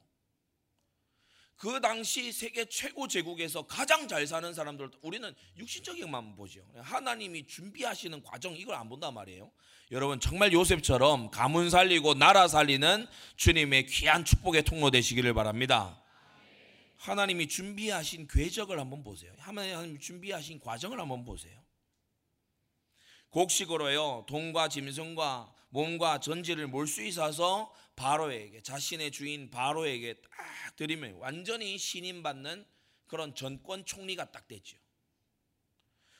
그 1.55 1.81
당시 1.81 2.31
세계 2.31 2.65
최고 2.65 3.07
제국에서 3.07 3.63
가장 3.63 4.07
잘 4.07 4.25
사는 4.25 4.53
사람들 4.53 4.91
우리는 5.01 5.33
육신적인만 5.57 6.35
보죠. 6.37 6.61
하나님이 6.77 7.47
준비하시는 7.47 8.23
과정 8.23 8.55
이걸 8.55 8.75
안 8.75 8.87
본단 8.87 9.13
말이에요. 9.13 9.51
여러분 9.91 10.19
정말 10.19 10.53
요셉처럼 10.53 11.31
가문 11.31 11.69
살리고 11.69 12.13
나라 12.13 12.47
살리는 12.47 13.07
주님의 13.35 13.87
귀한 13.87 14.23
축복의 14.23 14.63
통로 14.63 14.89
되시기를 14.91 15.33
바랍니다. 15.33 16.01
하나님이 16.97 17.47
준비하신 17.47 18.27
궤적을 18.27 18.79
한번 18.79 19.03
보세요. 19.03 19.33
하나님 19.39 19.99
준비하신 19.99 20.59
과정을 20.59 20.99
한번 20.99 21.25
보세요. 21.25 21.59
곡식으로요 23.29 24.25
돈과 24.27 24.69
짐승과 24.69 25.53
몸과 25.69 26.19
전지를 26.19 26.67
몰수히 26.67 27.11
사서 27.11 27.71
바로에게 27.95 28.61
자신의 28.61 29.11
주인 29.11 29.49
바로에게 29.49 30.15
딱 30.15 30.75
드리면 30.77 31.15
완전히 31.15 31.77
신임받는 31.77 32.65
그런 33.07 33.35
전권 33.35 33.85
총리가 33.85 34.31
딱 34.31 34.47
됐죠. 34.47 34.77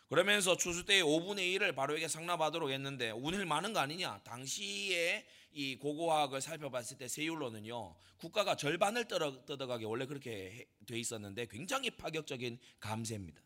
그러면서 0.08 0.58
추수 0.58 0.86
때의 0.86 1.04
5분의 1.04 1.56
1을 1.56 1.76
바로에게 1.76 2.08
상납하도록 2.08 2.72
했는데 2.72 3.12
운일 3.12 3.46
많은 3.46 3.74
거 3.74 3.80
아니냐? 3.80 4.22
당시에 4.24 5.26
이 5.52 5.76
고고학을 5.78 6.42
살펴봤을 6.42 6.98
때 6.98 7.08
세율로는요 7.08 7.96
국가가 8.18 8.56
절반을 8.56 9.08
뜯어가게 9.08 9.86
원래 9.86 10.06
그렇게 10.06 10.68
돼 10.86 11.00
있었는데 11.00 11.48
굉장히 11.48 11.92
파격적인 11.92 12.60
감세입니다. 12.80 13.42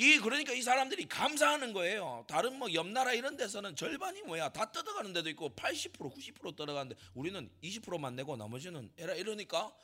이 0.00 0.18
그러니까 0.20 0.52
이 0.52 0.62
사람들이 0.62 1.08
감사하는 1.08 1.72
거예요. 1.72 2.24
다른 2.28 2.56
뭐 2.56 2.68
옆 2.72 2.86
나라 2.86 3.12
이런 3.12 3.36
데서는 3.36 3.74
절반이 3.74 4.22
뭐야 4.22 4.48
다 4.50 4.70
뜯어가는 4.70 5.12
데도 5.12 5.28
있고 5.30 5.50
80% 5.56 6.14
90% 6.14 6.54
뜯어가는데 6.54 6.94
우리는 7.14 7.50
20%만 7.64 8.14
내고 8.14 8.36
나머지는 8.36 8.92
에라 8.96 9.14
이러니까 9.14 9.74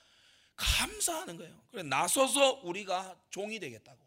감사하는 0.55 1.37
거예요. 1.37 1.61
그래 1.73 1.83
나서서 1.83 2.61
우리가 2.63 3.21
종이 3.31 3.59
되겠다고. 3.59 3.99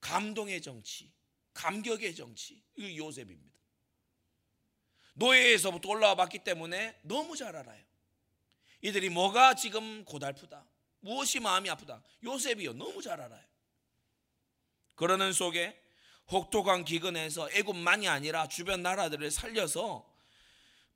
감동의 0.00 0.60
정치, 0.60 1.12
감격의 1.54 2.16
정치 2.16 2.60
이 2.74 2.98
요셉입니다. 2.98 3.56
노예에서부터 5.14 5.88
올라와 5.90 6.16
봤기 6.16 6.40
때문에 6.40 6.98
너무 7.02 7.36
잘 7.36 7.54
알아요. 7.54 7.84
이들이 8.82 9.10
뭐가 9.10 9.54
지금 9.54 10.04
고달프다, 10.04 10.66
무엇이 10.98 11.38
마음이 11.38 11.70
아프다. 11.70 12.02
요셉이요 12.24 12.72
너무 12.72 13.00
잘 13.00 13.20
알아요. 13.20 13.44
그러는 14.96 15.32
속에 15.32 15.78
혹독한 16.30 16.84
기근에서 16.84 17.48
애굽만이 17.52 18.08
아니라 18.08 18.48
주변 18.48 18.82
나라들을 18.82 19.30
살려서 19.30 20.04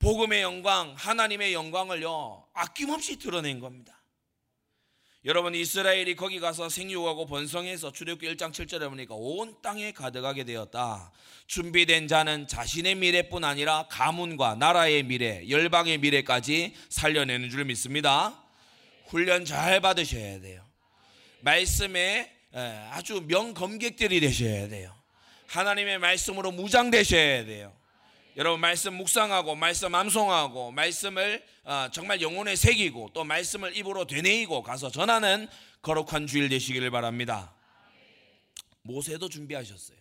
복음의 0.01 0.43
영광, 0.43 0.95
하나님의 0.97 1.53
영광을요 1.55 2.49
아낌없이 2.55 3.19
드러낸 3.19 3.61
겁니다. 3.61 4.01
여러분 5.27 5.55
이스라엘이 5.55 6.17
거기 6.17 6.41
가서 6.41 6.71
생육하고 6.71 7.27
번성해서 7.27 7.93
출애굽기 7.93 8.27
1장 8.35 8.53
7절에 8.53 8.89
보니까 8.89 9.15
온 9.15 9.55
땅에 9.61 9.93
가득하게 9.93 10.45
되었다. 10.45 11.13
준비된 11.47 12.09
자는 12.09 12.47
자신의 12.47 12.95
미래뿐 12.95 13.45
아니라 13.45 13.87
가문과 13.91 14.55
나라의 14.55 15.03
미래, 15.03 15.47
열방의 15.51 15.99
미래까지 15.99 16.75
살려내는 16.89 17.51
줄 17.51 17.67
믿습니다. 17.67 18.43
훈련 19.09 19.45
잘 19.45 19.81
받으셔야 19.81 20.41
돼요. 20.41 20.65
말씀에 21.43 21.99
예, 22.01 22.40
아주 22.53 23.23
명검객들이 23.27 24.21
되셔야 24.21 24.69
돼요. 24.69 24.95
하나님의 25.47 25.99
말씀으로 25.99 26.53
무장되셔야 26.53 27.45
돼요. 27.45 27.77
여러분 28.37 28.61
말씀 28.61 28.95
묵상하고 28.95 29.57
말씀 29.57 29.95
암송하고 29.95 30.71
말씀을 30.71 31.45
어, 31.65 31.89
정말 31.93 32.23
영혼에 32.23 32.55
새기고 32.55 33.11
또 33.13 33.25
말씀을 33.25 33.77
입으로 33.77 34.07
되뇌이고 34.07 34.63
가서 34.63 34.91
전하는 34.91 35.49
거룩한 35.83 36.27
주일 36.27 36.49
되시기를 36.49 36.91
바랍니다. 36.91 37.55
모세도 38.83 39.29
준비하셨어요. 39.29 39.99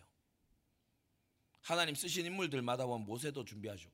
하나님 1.62 1.96
쓰신 1.96 2.25
인물들마다 2.27 2.86
보면 2.86 3.06
모세도 3.06 3.46
준비하셨고 3.46 3.94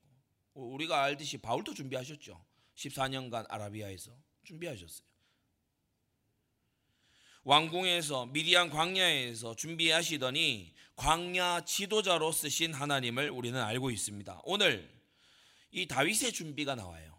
우리가 0.53 1.03
알듯이 1.03 1.37
바울도 1.37 1.73
준비하셨죠. 1.73 2.43
14년간 2.75 3.45
아라비아에서 3.49 4.11
준비하셨어요. 4.43 5.14
왕궁에서 7.45 8.25
미디안 8.27 8.71
광야에서 8.71 9.55
준비하시더니 9.55 10.73
광야 10.95 11.63
지도자로 11.63 12.31
쓰신 12.31 12.73
하나님을 12.73 13.29
우리는 13.29 13.61
알고 13.61 13.91
있습니다. 13.91 14.41
오늘 14.45 14.91
이 15.69 15.85
다윗의 15.85 16.33
준비가 16.33 16.73
나와요. 16.73 17.15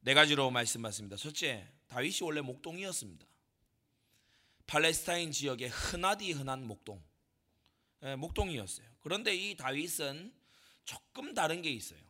네 0.00 0.14
가지로 0.14 0.50
말씀받습니다. 0.50 1.16
첫째, 1.16 1.68
다윗이 1.88 2.18
원래 2.22 2.40
목동이었습니다. 2.40 3.26
팔레스타인 4.66 5.32
지역의 5.32 5.68
흔하디 5.68 6.32
흔한 6.32 6.66
목동, 6.66 7.02
예, 8.04 8.16
목동이었어요. 8.16 8.86
그런데 9.00 9.34
이 9.34 9.54
다윗은 9.54 10.32
조금 10.84 11.34
다른 11.34 11.60
게 11.60 11.70
있어요. 11.70 12.00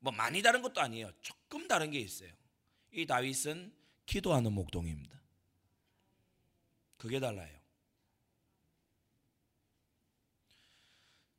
뭐 0.00 0.12
많이 0.12 0.42
다른 0.42 0.60
것도 0.60 0.82
아니에요. 0.82 1.10
조금 1.22 1.66
다른 1.66 1.90
게 1.90 1.98
있어요. 1.98 2.30
이 2.92 3.06
다윗은 3.06 3.72
기도하는 4.04 4.52
목동입니다. 4.52 5.17
그게 6.98 7.18
달라요. 7.20 7.56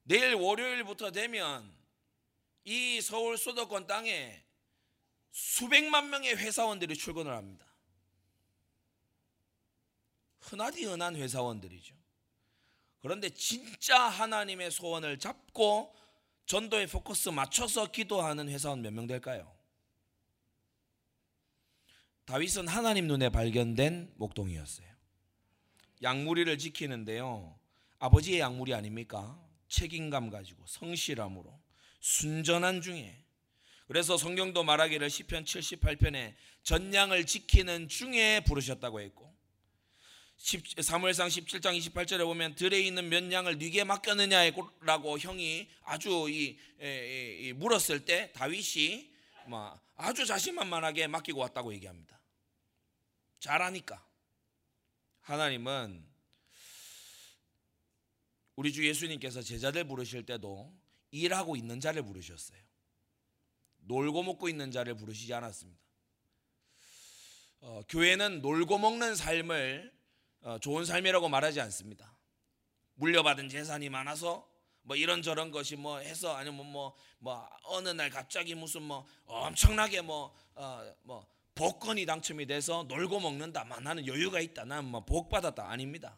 내일 0.03 0.33
월요일부터 0.33 1.11
되면 1.11 1.71
이 2.63 2.99
서울 3.01 3.37
수도권 3.37 3.85
땅에 3.85 4.43
수백만 5.31 6.09
명의 6.09 6.35
회사원들이 6.35 6.95
출근을 6.95 7.31
합니다. 7.35 7.65
흔하디 10.39 10.85
흔한 10.85 11.15
회사원들이죠. 11.15 11.95
그런데 13.01 13.29
진짜 13.29 13.99
하나님의 14.09 14.71
소원을 14.71 15.19
잡고 15.19 15.95
전도의 16.47 16.87
포커스 16.87 17.29
맞춰서 17.29 17.91
기도하는 17.91 18.49
회사원 18.49 18.81
몇 18.81 18.91
명 18.91 19.05
될까요? 19.05 19.55
다윗은 22.25 22.67
하나님 22.67 23.07
눈에 23.07 23.29
발견된 23.29 24.13
목동이었어요. 24.17 24.88
양무리를 26.01 26.57
지키는데요. 26.57 27.57
아버지의 27.99 28.39
양무리 28.39 28.73
아닙니까? 28.73 29.39
책임감 29.67 30.29
가지고 30.29 30.65
성실함으로 30.67 31.59
순전한 31.99 32.81
중에 32.81 33.23
그래서 33.87 34.17
성경도 34.17 34.63
말하기를 34.63 35.09
시편 35.09 35.45
78편에 35.45 36.35
전량을 36.63 37.25
지키는 37.25 37.87
중에 37.87 38.41
부르셨다고 38.41 39.01
했고 39.01 39.29
사무엘상 40.81 41.27
17장 41.27 41.77
28절에 41.77 42.23
보면 42.23 42.55
들에 42.55 42.79
있는 42.79 43.09
몇 43.09 43.29
양을 43.29 43.57
네게 43.57 43.83
맡겼느냐라고 43.83 45.19
형이 45.19 45.67
아주 45.83 46.27
이, 46.29 46.57
이, 46.81 47.37
이, 47.41 47.53
물었을 47.53 48.05
때 48.05 48.31
다윗이 48.33 49.11
막 49.47 49.81
아주 49.95 50.25
자신만만하게 50.25 51.07
맡기고 51.07 51.41
왔다고 51.41 51.73
얘기합니다. 51.73 52.21
잘하니까 53.39 54.08
하나님은 55.29 56.03
우리 58.55 58.73
주 58.73 58.87
예수님께서 58.87 59.43
제자들 59.43 59.83
부르실 59.83 60.25
때도 60.25 60.75
일하고 61.11 61.55
있는 61.55 61.79
자를 61.79 62.01
부르셨어요. 62.01 62.57
놀고 63.81 64.23
먹고 64.23 64.49
있는 64.49 64.71
자를 64.71 64.95
부르시지 64.95 65.31
않았습니다. 65.31 65.79
어, 67.61 67.83
교회는 67.87 68.41
놀고 68.41 68.79
먹는 68.79 69.15
삶을 69.15 69.93
어, 70.41 70.57
좋은 70.57 70.83
삶이라고 70.83 71.29
말하지 71.29 71.61
않습니다. 71.61 72.17
물려받은 72.95 73.49
재산이 73.49 73.89
많아서 73.89 74.49
뭐 74.81 74.95
이런저런 74.95 75.51
것이 75.51 75.75
뭐 75.75 75.99
해서 75.99 76.35
아니면 76.35 76.65
뭐, 76.65 76.95
뭐 77.19 77.47
어느 77.65 77.89
날 77.89 78.09
갑자기 78.09 78.55
무슨 78.55 78.81
뭐 78.81 79.05
엄청나게 79.25 80.01
뭐, 80.01 80.33
어, 80.55 80.91
뭐 81.03 81.27
복권이 81.59 82.05
당첨이 82.05 82.45
돼서 82.45 82.85
놀고 82.87 83.19
먹는다. 83.19 83.65
나는 83.65 84.07
여유가 84.07 84.39
있다. 84.39 84.63
나는 84.63 84.85
뭐 84.85 85.01
복 85.01 85.29
받았다. 85.29 85.69
아닙니다. 85.69 86.15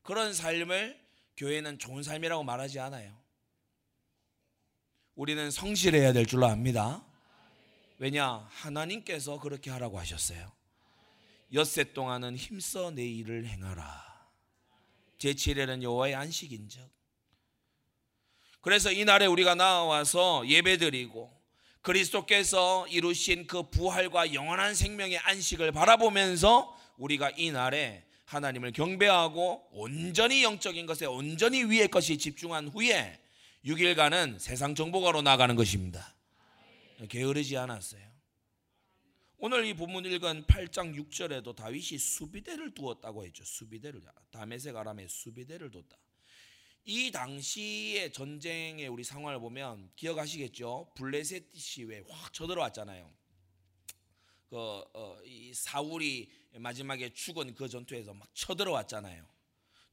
그런 0.00 0.32
삶을 0.32 0.98
교회는 1.36 1.78
좋은 1.78 2.02
삶이라고 2.02 2.44
말하지 2.44 2.80
않아요. 2.80 3.14
우리는 5.14 5.50
성실해야 5.50 6.14
될 6.14 6.24
줄로 6.24 6.46
압니다. 6.46 7.04
왜냐? 7.98 8.48
하나님께서 8.50 9.38
그렇게 9.38 9.70
하라고 9.70 9.98
하셨어요. 9.98 10.50
엿새 11.52 11.92
동안은 11.92 12.36
힘써 12.36 12.90
내 12.90 13.04
일을 13.04 13.46
행하라. 13.46 14.02
제7일은 15.18 15.82
여호와의 15.82 16.14
안식인즉. 16.14 16.88
그래서 18.62 18.90
이 18.90 19.04
날에 19.04 19.26
우리가 19.26 19.54
나와서 19.54 20.48
예배드리고 20.48 21.33
그리스도께서 21.84 22.88
이루신 22.88 23.46
그 23.46 23.68
부활과 23.68 24.32
영원한 24.32 24.74
생명의 24.74 25.18
안식을 25.18 25.70
바라보면서 25.70 26.76
우리가 26.96 27.30
이 27.36 27.50
날에 27.50 28.04
하나님을 28.24 28.72
경배하고 28.72 29.68
온전히 29.70 30.42
영적인 30.42 30.86
것에 30.86 31.04
온전히 31.04 31.62
위의 31.64 31.88
것이 31.88 32.16
집중한 32.16 32.68
후에 32.68 33.20
6일간은 33.66 34.38
세상 34.38 34.74
정보가로 34.74 35.20
나가는 35.20 35.54
것입니다. 35.54 36.14
게으르지 37.08 37.58
않았어요. 37.58 38.02
오늘 39.36 39.66
이 39.66 39.74
본문 39.74 40.06
읽은 40.06 40.46
8장 40.46 40.94
6절에도 40.96 41.54
다윗이 41.54 41.98
수비대를 41.98 42.72
두었다고 42.72 43.26
했죠. 43.26 43.44
수비대를 43.44 44.00
다메섹 44.30 44.74
아람에 44.74 45.06
수비대를 45.06 45.70
뒀다. 45.70 45.98
이 46.86 47.10
당시의 47.10 48.12
전쟁의 48.12 48.88
우리 48.88 49.04
상황을 49.04 49.40
보면 49.40 49.90
기억하시겠죠? 49.96 50.92
블레셋이 50.94 51.84
왜 51.86 52.04
확 52.10 52.32
쳐들어왔잖아요. 52.32 53.10
그 54.50 54.56
어, 54.92 55.18
사울이 55.54 56.30
마지막에 56.52 57.12
죽은 57.12 57.54
그 57.54 57.68
전투에서 57.68 58.12
막 58.12 58.28
쳐들어왔잖아요. 58.34 59.26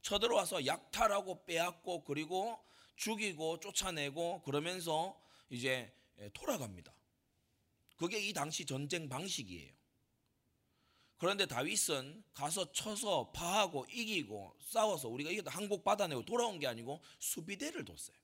쳐들어와서 0.02 0.66
약탈하고 0.66 1.44
빼앗고 1.46 2.04
그리고 2.04 2.58
죽이고 2.96 3.60
쫓아내고 3.60 4.42
그러면서 4.42 5.18
이제 5.48 5.92
돌아갑니다. 6.34 6.92
그게 7.96 8.20
이 8.20 8.32
당시 8.32 8.66
전쟁 8.66 9.08
방식이에요. 9.08 9.72
그런데 11.22 11.46
다윗은 11.46 12.24
가서 12.34 12.72
쳐서 12.72 13.30
파하고 13.30 13.86
이기고 13.92 14.56
싸워서 14.58 15.06
우리가 15.08 15.30
이겼다 15.30 15.52
항복 15.52 15.84
받아내고 15.84 16.24
돌아온 16.24 16.58
게 16.58 16.66
아니고 16.66 17.00
수비대를 17.20 17.84
뒀어요. 17.84 18.16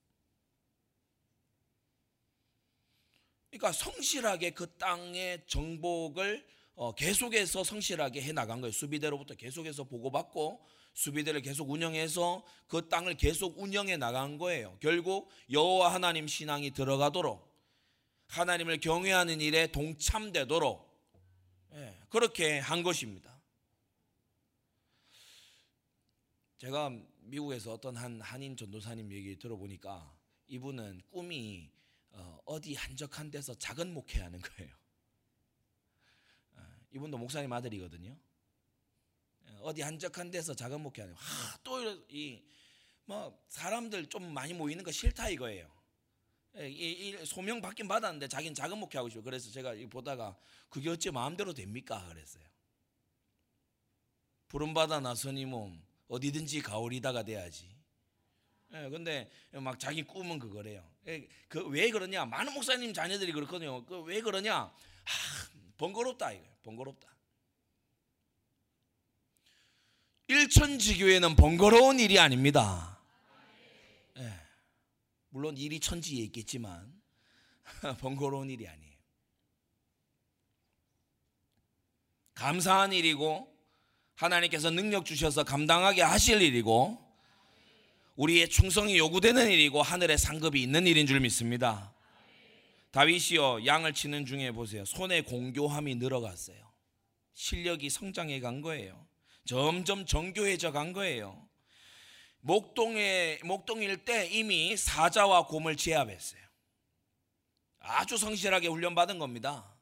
그러니까 3.49 3.71
성실하게 3.71 4.49
그 4.49 4.75
땅의 4.75 5.45
정복을 5.47 6.45
어, 6.75 6.93
계속해서 6.93 7.63
성실하게 7.63 8.21
해 8.21 8.33
나간 8.33 8.59
거예요. 8.59 8.73
수비대로부터 8.73 9.35
계속해서 9.35 9.85
보고받고 9.85 10.61
수비대를 10.93 11.41
계속 11.41 11.69
운영해서 11.69 12.43
그 12.67 12.89
땅을 12.89 13.15
계속 13.15 13.57
운영해 13.57 13.95
나간 13.95 14.37
거예요. 14.37 14.77
결국 14.81 15.29
여호와 15.49 15.93
하나님 15.93 16.27
신앙이 16.27 16.71
들어가도록 16.71 17.49
하나님을 18.27 18.81
경외하는 18.81 19.39
일에 19.39 19.67
동참되도록 19.67 20.88
예, 20.88 20.88
그렇게 22.09 22.59
한 22.59 22.83
것입니다. 22.83 23.39
제가 26.57 26.89
미국에서 27.21 27.73
어떤 27.73 27.95
한 27.95 28.19
한인 28.19 28.57
전도사님 28.57 29.11
얘기 29.13 29.37
들어보니까 29.37 30.17
이분은 30.47 31.03
꿈이 31.09 31.71
어, 32.11 32.39
어디 32.45 32.73
한적한 32.73 33.31
데서 33.31 33.53
작은 33.53 33.93
목회하는 33.93 34.41
거예요. 34.41 34.75
어, 36.55 36.61
이분도 36.91 37.17
목사님 37.17 37.53
아들이거든요. 37.53 38.17
어, 39.45 39.59
어디 39.63 39.81
한적한 39.81 40.31
데서 40.31 40.53
작은 40.53 40.81
목회하는. 40.81 41.15
또이 41.63 42.43
뭐 43.05 43.41
사람들 43.47 44.07
좀 44.07 44.33
많이 44.33 44.53
모이는 44.53 44.83
거 44.83 44.91
싫다 44.91 45.29
이거예요. 45.29 45.78
이, 46.57 47.15
소명 47.25 47.61
받긴 47.61 47.87
받았는데 47.87 48.27
자기는 48.27 48.53
작은 48.55 48.77
목회하고 48.77 49.09
싶어. 49.09 49.21
그래서 49.21 49.51
제가 49.51 49.73
보다가 49.89 50.35
그게 50.69 50.89
어찌 50.89 51.11
마음대로 51.11 51.53
됩니까? 51.53 52.05
그랬어요. 52.09 52.43
부름받아 54.49 54.99
나서니 54.99 55.45
몸 55.45 55.81
어디든지 56.07 56.61
가오리다가 56.61 57.23
돼야지. 57.23 57.69
예, 58.73 58.89
근데 58.89 59.29
막 59.51 59.79
자기 59.79 60.03
꿈은 60.03 60.39
그거래요. 60.39 60.83
예, 61.07 61.27
그왜 61.47 61.91
그러냐? 61.91 62.25
많은 62.25 62.53
목사님 62.53 62.93
자녀들이 62.93 63.31
그렇거든요. 63.31 63.85
그 63.85 64.01
왜 64.03 64.21
그러냐? 64.21 64.55
하, 64.55 64.71
번거롭다 65.77 66.31
이거예요. 66.31 66.51
번거롭다. 66.63 67.07
일천지교회는 70.27 71.35
번거로운 71.35 71.99
일이 71.99 72.19
아닙니다. 72.19 72.98
예, 75.29 75.31
물론 75.31 75.57
일이 75.57 75.79
천지에 75.79 76.23
있겠지만 76.25 76.91
번거로운 77.99 78.49
일이 78.49 78.67
아니에요. 78.67 78.89
감사한 82.33 82.93
일이고 82.93 83.53
하나님께서 84.15 84.69
능력 84.69 85.05
주셔서 85.05 85.43
감당하게 85.43 86.01
하실 86.01 86.41
일이고 86.41 87.05
우리의 88.15 88.49
충성이 88.49 88.97
요구되는 88.97 89.49
일이고 89.49 89.81
하늘에 89.81 90.17
상급이 90.17 90.61
있는 90.61 90.87
일인 90.87 91.07
줄 91.07 91.19
믿습니다. 91.21 91.93
다윗이요 92.91 93.65
양을 93.65 93.93
치는 93.93 94.25
중에 94.25 94.51
보세요. 94.51 94.83
손의 94.83 95.23
공교함이 95.23 95.95
늘어갔어요. 95.95 96.57
실력이 97.33 97.89
성장해 97.89 98.39
간 98.41 98.61
거예요. 98.61 99.07
점점 99.45 100.05
정교해져 100.05 100.71
간 100.71 100.91
거예요. 100.91 101.48
목동에 102.41 103.39
목동일 103.43 104.05
때 104.05 104.27
이미 104.27 104.77
사자와 104.77 105.47
곰을 105.47 105.75
제압했어요. 105.75 106.41
아주 107.79 108.17
성실하게 108.17 108.67
훈련받은 108.67 109.19
겁니다. 109.19 109.75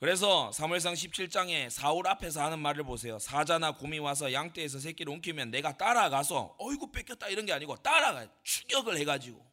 그래서 0.00 0.52
사무엘상 0.52 0.94
17장에 0.94 1.70
사울 1.70 2.06
앞에서 2.06 2.42
하는 2.42 2.60
말을 2.60 2.84
보세요. 2.84 3.18
사자나 3.18 3.72
곰이 3.72 3.98
와서 3.98 4.32
양떼에서 4.32 4.78
새끼를 4.78 5.12
옮기면 5.12 5.50
내가 5.50 5.76
따라가서 5.76 6.56
어이구 6.58 6.92
뺏겼다 6.92 7.28
이런 7.28 7.46
게 7.46 7.52
아니고 7.52 7.76
따라가 7.76 8.28
추격을 8.44 8.96
해가지고 8.98 9.44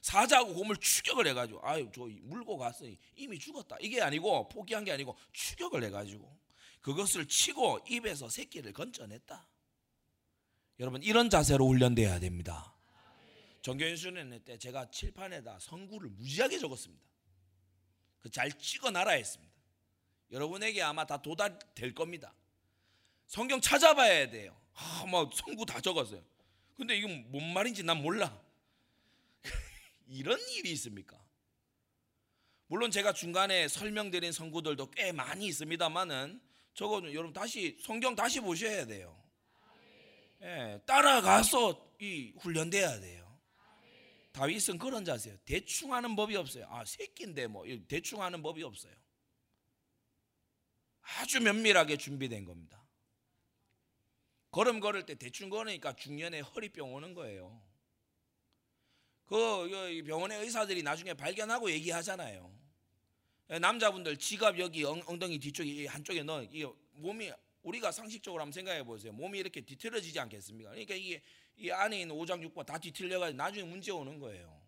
사자하고 0.00 0.54
곰을 0.54 0.76
추격을 0.76 1.26
해가지고 1.26 1.60
아유 1.62 1.90
저 1.94 2.08
물고 2.22 2.56
갔어 2.56 2.86
이미 3.14 3.38
죽었다 3.38 3.76
이게 3.80 4.00
아니고 4.00 4.48
포기한 4.48 4.84
게 4.84 4.92
아니고 4.92 5.18
추격을 5.32 5.84
해가지고 5.84 6.34
그것을 6.80 7.28
치고 7.28 7.80
입에서 7.86 8.30
새끼를 8.30 8.72
건져냈다. 8.72 9.49
여러분 10.80 11.02
이런 11.02 11.28
자세로 11.30 11.68
훈련돼야 11.68 12.18
됩니다. 12.18 12.74
정교인수련회 13.62 14.38
때 14.44 14.56
제가 14.58 14.90
칠판에다 14.90 15.58
선구를 15.60 16.08
무지하게 16.10 16.58
적었습니다. 16.58 17.04
그 18.20 18.30
잘 18.30 18.50
찍어 18.52 18.90
놔라 18.90 19.12
했습니다. 19.12 19.54
여러분에게 20.32 20.82
아마 20.82 21.04
다 21.06 21.20
도달될 21.20 21.94
겁니다. 21.94 22.34
성경 23.26 23.60
찾아봐야 23.60 24.30
돼요. 24.30 24.58
아, 24.74 25.04
막 25.06 25.30
성구 25.34 25.66
다 25.66 25.80
적었어요. 25.80 26.24
근데 26.76 26.96
이건 26.96 27.30
뭔 27.30 27.52
말인지 27.52 27.82
난 27.82 27.98
몰라. 27.98 28.40
이런 30.08 30.38
일이 30.50 30.72
있습니까? 30.72 31.18
물론 32.68 32.90
제가 32.90 33.12
중간에 33.12 33.68
설명드린 33.68 34.32
성구들도 34.32 34.92
꽤 34.92 35.12
많이 35.12 35.46
있습니다만은 35.46 36.40
저거는 36.72 37.12
여러분 37.12 37.32
다시 37.34 37.76
성경 37.82 38.14
다시 38.14 38.40
보셔야 38.40 38.86
돼요. 38.86 39.19
예, 40.42 40.80
따라가서 40.86 41.94
이 42.00 42.32
훈련돼야 42.38 43.00
돼요. 43.00 43.20
다윗은 44.32 44.78
그런 44.78 45.04
자세요. 45.04 45.36
대충 45.44 45.92
하는 45.92 46.16
법이 46.16 46.36
없어요. 46.36 46.66
아 46.70 46.84
새끼인데 46.84 47.46
뭐 47.46 47.64
대충 47.88 48.22
하는 48.22 48.42
법이 48.42 48.62
없어요. 48.62 48.94
아주 51.02 51.40
면밀하게 51.40 51.96
준비된 51.96 52.44
겁니다. 52.44 52.82
걸음 54.50 54.80
걸을 54.80 55.04
때 55.06 55.14
대충 55.14 55.50
걸으니까 55.50 55.94
중년에 55.94 56.40
허리병 56.40 56.94
오는 56.94 57.14
거예요. 57.14 57.62
그 59.26 60.02
병원의 60.06 60.40
의사들이 60.40 60.82
나중에 60.82 61.14
발견하고 61.14 61.70
얘기하잖아요. 61.70 62.52
남자분들 63.60 64.16
지갑 64.16 64.58
여기 64.58 64.84
엉덩이 64.84 65.38
뒤쪽에 65.38 65.86
한쪽에 65.86 66.22
넣어 66.22 66.44
이 66.44 66.66
몸이 66.92 67.32
우리가 67.62 67.92
상식적으로 67.92 68.42
한번 68.42 68.52
생각해 68.52 68.82
보세요. 68.84 69.12
몸이 69.12 69.38
이렇게 69.38 69.60
뒤틀어지지 69.60 70.18
않겠습니까? 70.20 70.70
그러니까 70.70 70.94
이게 70.94 71.22
이 71.56 71.70
안에 71.70 72.00
있는 72.00 72.14
오장 72.14 72.42
육부 72.42 72.64
다 72.64 72.78
뒤틀려가지고 72.78 73.36
나중에 73.36 73.64
문제 73.64 73.90
오는 73.90 74.18
거예요. 74.18 74.60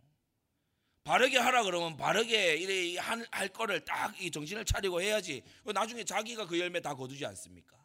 바르게 1.05 1.39
하라 1.39 1.65
그러면 1.65 1.97
바르게 1.97 2.57
이래 2.57 2.99
할, 2.99 3.27
할 3.31 3.49
거를 3.49 3.85
딱 3.85 4.15
이 4.21 4.31
정신을 4.31 4.65
차리고 4.65 5.01
해야지. 5.01 5.43
나중에 5.65 6.05
자기가 6.05 6.47
그 6.47 6.59
열매 6.59 6.81
다 6.81 6.95
거두지 6.95 7.25
않습니까? 7.27 7.77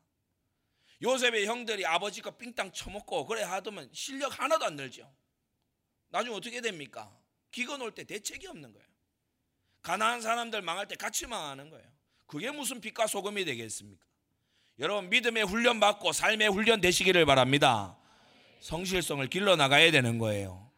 요셉의 1.01 1.45
형들이 1.45 1.85
아버지 1.85 2.21
거 2.21 2.31
삥땅 2.37 2.71
쳐먹고 2.71 3.25
그래 3.25 3.43
하더면 3.43 3.89
실력 3.93 4.39
하나도 4.39 4.65
안 4.65 4.75
늘죠. 4.75 5.11
나중에 6.09 6.35
어떻게 6.35 6.61
됩니까? 6.61 7.15
기근 7.51 7.81
올때 7.81 8.03
대책이 8.03 8.47
없는 8.47 8.73
거예요. 8.73 8.87
가난한 9.81 10.21
사람들 10.21 10.61
망할 10.61 10.87
때 10.87 10.95
같이 10.95 11.27
망하는 11.27 11.69
거예요. 11.69 11.87
그게 12.25 12.51
무슨 12.51 12.81
빛과 12.81 13.07
소금이 13.07 13.45
되겠습니까? 13.45 14.05
여러분 14.79 15.09
믿음의 15.09 15.43
훈련 15.43 15.79
받고 15.79 16.11
삶의 16.11 16.49
훈련 16.49 16.81
되시기를 16.81 17.25
바랍니다. 17.25 17.97
성실성을 18.59 19.25
길러 19.27 19.55
나가야 19.55 19.91
되는 19.91 20.19
거예요. 20.19 20.69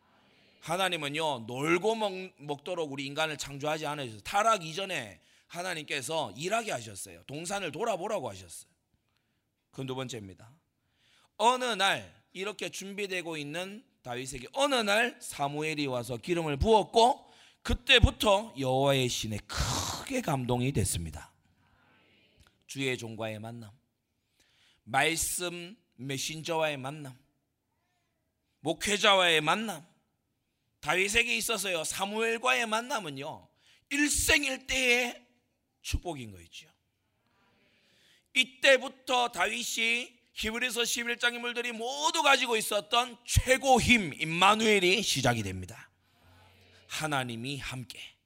하나님은요 0.62 1.46
놀고 1.48 1.96
먹, 1.96 2.64
도록 2.64 2.92
우리 2.92 3.06
인간을 3.06 3.38
창조하지 3.38 3.86
않으셔서 3.88 4.22
타락 4.22 4.64
이전에 4.66 5.20
하나님께서 5.48 6.32
일하게 6.38 6.72
하셨어요. 6.72 7.24
동산을 7.24 7.72
돌아보라고 7.72 8.30
하셨어요. 8.30 8.70
그 9.72 9.86
두 9.86 9.96
번째입니다. 9.96 10.52
어느 11.38 11.64
날 11.64 12.14
이렇게 12.34 12.70
준비되고 12.70 13.38
있는 13.38 13.84
다윗에게 14.04 14.48
어느 14.54 14.76
날 14.76 15.18
사무엘이 15.22 15.88
와서 15.88 16.18
기름을 16.18 16.58
부었고 16.58 17.26
그때부터 17.64 18.54
여호와의 18.58 19.10
신에 19.10 19.40
크게 19.48 20.22
감동이 20.22 20.72
됐습니다. 20.72 21.32
주의 22.68 22.98
종과의 22.98 23.40
만남, 23.40 23.72
말씀 24.92 25.78
메신저와의 25.96 26.78
만남, 26.78 27.18
목회자와의 28.62 29.42
만남, 29.42 29.86
다윗에게 30.80 31.36
있어서요 31.38 31.84
사무엘과의 31.84 32.66
만남은요 32.66 33.48
일생일대의 33.90 35.26
축복인 35.82 36.32
거죠. 36.32 36.68
이때부터 38.34 39.30
다윗이 39.30 40.18
히브리서 40.34 40.82
11장 40.82 41.36
인물들이 41.36 41.72
모두 41.72 42.22
가지고 42.24 42.56
있었던 42.56 43.18
최고 43.26 43.82
힘 43.82 44.14
임마누엘이 44.14 45.04
시작이 45.04 45.44
됩니다. 45.44 45.92
하나님이 46.88 47.60
함께. 47.60 48.19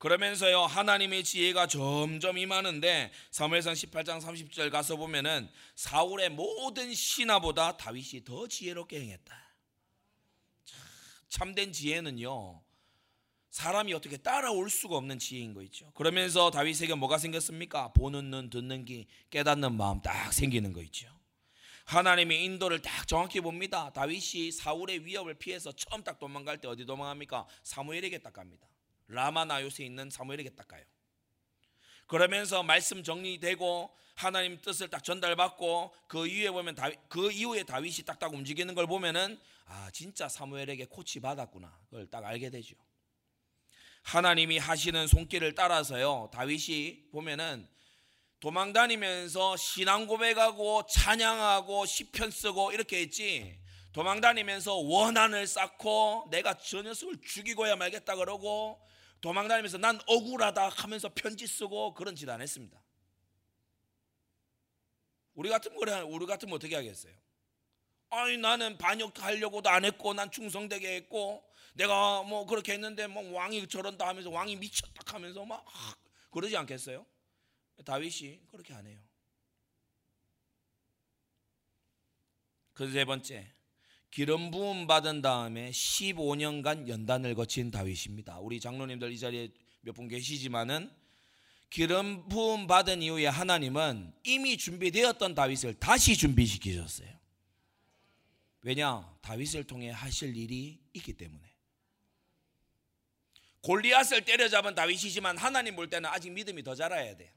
그러면서요 0.00 0.62
하나님의 0.62 1.22
지혜가 1.24 1.66
점점 1.66 2.38
임하는데 2.38 3.12
사무엘상 3.30 3.74
18장 3.74 4.18
30절 4.22 4.70
가서 4.70 4.96
보면은 4.96 5.48
사울의 5.76 6.30
모든 6.30 6.94
신하보다 6.94 7.76
다윗이 7.76 8.24
더 8.24 8.48
지혜롭게 8.48 8.98
행했다. 8.98 9.54
참된 11.28 11.70
지혜는요 11.70 12.62
사람이 13.50 13.92
어떻게 13.92 14.16
따라올 14.16 14.70
수가 14.70 14.96
없는 14.96 15.18
지혜인 15.18 15.52
거 15.52 15.62
있죠. 15.64 15.92
그러면서 15.92 16.50
다윗에게 16.50 16.94
뭐가 16.94 17.18
생겼습니까? 17.18 17.92
보는 17.92 18.30
눈, 18.30 18.48
듣는 18.48 18.86
귀, 18.86 19.06
깨닫는 19.28 19.76
마음 19.76 20.00
딱 20.00 20.32
생기는 20.32 20.72
거 20.72 20.80
있죠. 20.84 21.08
하나님의 21.84 22.42
인도를 22.44 22.80
딱 22.80 23.06
정확히 23.06 23.40
봅니다. 23.40 23.92
다윗이 23.92 24.50
사울의 24.52 25.04
위협을 25.04 25.34
피해서 25.34 25.72
처음 25.72 26.02
딱 26.02 26.18
도망갈 26.18 26.58
때 26.58 26.68
어디 26.68 26.86
도망합니까? 26.86 27.46
사무엘에게 27.64 28.18
딱 28.18 28.32
갑니다. 28.32 28.66
라마나요스에 29.10 29.84
있는 29.84 30.10
사무엘에게 30.10 30.50
딱 30.50 30.68
가요. 30.68 30.84
그러면서 32.06 32.62
말씀 32.62 33.04
정리되고 33.04 33.96
하나님 34.14 34.60
뜻을 34.60 34.88
딱 34.88 35.02
전달받고 35.04 35.94
그 36.08 36.26
이후에 36.26 36.50
보면 36.50 36.74
다윗, 36.74 36.98
그 37.08 37.30
이후에 37.30 37.62
다윗이 37.62 38.04
딱딱 38.04 38.34
움직이는 38.34 38.74
걸 38.74 38.86
보면은 38.86 39.40
아 39.66 39.90
진짜 39.92 40.28
사무엘에게 40.28 40.86
코치 40.86 41.20
받았구나 41.20 41.78
그걸 41.88 42.10
딱 42.10 42.24
알게 42.24 42.50
되죠. 42.50 42.74
하나님이 44.02 44.58
하시는 44.58 45.06
손길을 45.06 45.54
따라서요 45.54 46.30
다윗이 46.32 47.10
보면은 47.12 47.68
도망 48.40 48.72
다니면서 48.72 49.56
신앙 49.56 50.06
고백하고 50.06 50.86
찬양하고 50.86 51.86
시편 51.86 52.30
쓰고 52.30 52.72
이렇게 52.72 53.00
했지 53.02 53.58
도망 53.92 54.20
다니면서 54.20 54.74
원한을 54.76 55.46
쌓고 55.46 56.28
내가 56.30 56.54
저 56.58 56.82
녀석을 56.82 57.20
죽이고야 57.22 57.76
말겠다 57.76 58.16
그러고 58.16 58.80
도망 59.20 59.48
다니면서 59.48 59.78
난 59.78 60.00
억울하다 60.06 60.68
하면서 60.70 61.08
편지 61.14 61.46
쓰고 61.46 61.94
그런 61.94 62.14
짓 62.16 62.28
안 62.28 62.40
했습니다. 62.40 62.82
우리 65.34 65.48
같으면 65.48 65.78
그래 65.78 66.00
우리 66.00 66.26
같으면 66.26 66.54
어떻게 66.54 66.74
하겠어요? 66.76 67.14
아니 68.10 68.36
나는 68.36 68.76
반역하려고도 68.78 69.68
안 69.68 69.84
했고 69.84 70.14
난 70.14 70.30
충성되게 70.30 70.96
했고 70.96 71.44
내가 71.74 72.22
뭐 72.24 72.44
그렇게 72.46 72.72
했는데 72.72 73.06
뭐 73.06 73.22
왕이 73.32 73.68
저런다 73.68 74.08
하면서 74.08 74.30
왕이 74.30 74.56
미쳤다 74.56 75.14
하면서 75.14 75.44
막 75.44 75.64
그러지 76.30 76.56
않겠어요? 76.56 77.06
다윗이 77.84 78.40
그렇게 78.50 78.74
안 78.74 78.86
해요. 78.86 79.00
그 82.74 82.90
세 82.90 83.04
번째 83.04 83.52
기름 84.10 84.50
부음 84.50 84.86
받은 84.86 85.22
다음에 85.22 85.70
15년간 85.70 86.88
연단을 86.88 87.34
거친 87.34 87.70
다윗입니다. 87.70 88.40
우리 88.40 88.58
장로님들 88.60 89.12
이 89.12 89.18
자리에 89.18 89.48
몇 89.82 89.94
분 89.94 90.08
계시지만은 90.08 90.90
기름 91.70 92.28
부음 92.28 92.66
받은 92.66 93.02
이후에 93.02 93.26
하나님은 93.26 94.12
이미 94.24 94.58
준비되었던 94.58 95.34
다윗을 95.34 95.74
다시 95.74 96.16
준비시키셨어요. 96.16 97.08
왜냐? 98.62 99.16
다윗을 99.22 99.64
통해 99.64 99.90
하실 99.90 100.36
일이 100.36 100.78
있기 100.92 101.12
때문에. 101.14 101.42
골리앗을 103.62 104.24
때려잡은 104.24 104.74
다윗이지만 104.74 105.38
하나님 105.38 105.76
볼 105.76 105.88
때는 105.88 106.10
아직 106.10 106.30
믿음이 106.32 106.62
더 106.62 106.74
자라야 106.74 107.16
돼. 107.16 107.32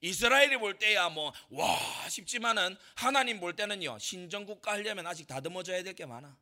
이스라엘이 0.00 0.56
볼 0.58 0.78
때야 0.78 1.08
뭐 1.10 1.32
와 1.50 2.08
싶지만은 2.08 2.76
하나님 2.94 3.40
볼 3.40 3.54
때는요 3.54 3.98
신정국가 3.98 4.72
하려면 4.72 5.06
아직 5.06 5.26
다듬어져야 5.26 5.82
될 5.82 5.94
게 5.94 6.06
많아. 6.06 6.36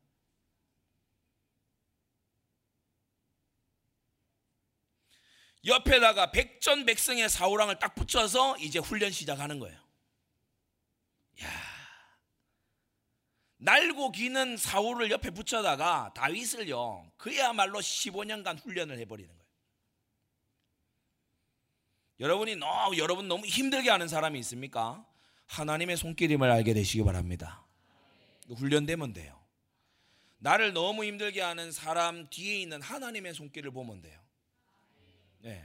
옆에다가 5.66 6.30
백전백승의 6.30 7.28
사우랑을 7.28 7.78
딱 7.78 7.94
붙여서 7.94 8.58
이제 8.58 8.78
훈련 8.78 9.10
시작하는 9.10 9.58
거예요. 9.58 9.76
야, 11.42 11.48
날고 13.58 14.12
기는 14.12 14.56
사울을 14.56 15.10
옆에 15.10 15.30
붙여다가 15.30 16.12
다윗을요 16.14 17.12
그야말로 17.16 17.80
15년간 17.80 18.62
훈련을 18.64 18.98
해버리는 19.00 19.28
거예요. 19.28 19.37
여러분이 22.20 22.56
너무 22.56 22.98
여러분 22.98 23.28
너무 23.28 23.46
힘들게 23.46 23.90
하는 23.90 24.08
사람이 24.08 24.38
있습니까? 24.40 25.04
하나님의 25.46 25.96
손길임을 25.96 26.50
알게 26.50 26.74
되시기 26.74 27.04
바랍니다. 27.04 27.64
훈련되면 28.48 29.12
돼요. 29.12 29.38
나를 30.38 30.72
너무 30.72 31.04
힘들게 31.04 31.40
하는 31.40 31.72
사람 31.72 32.28
뒤에 32.30 32.60
있는 32.60 32.80
하나님의 32.82 33.34
손길을 33.34 33.70
보면 33.70 34.02
돼요. 34.02 34.20
네. 35.40 35.64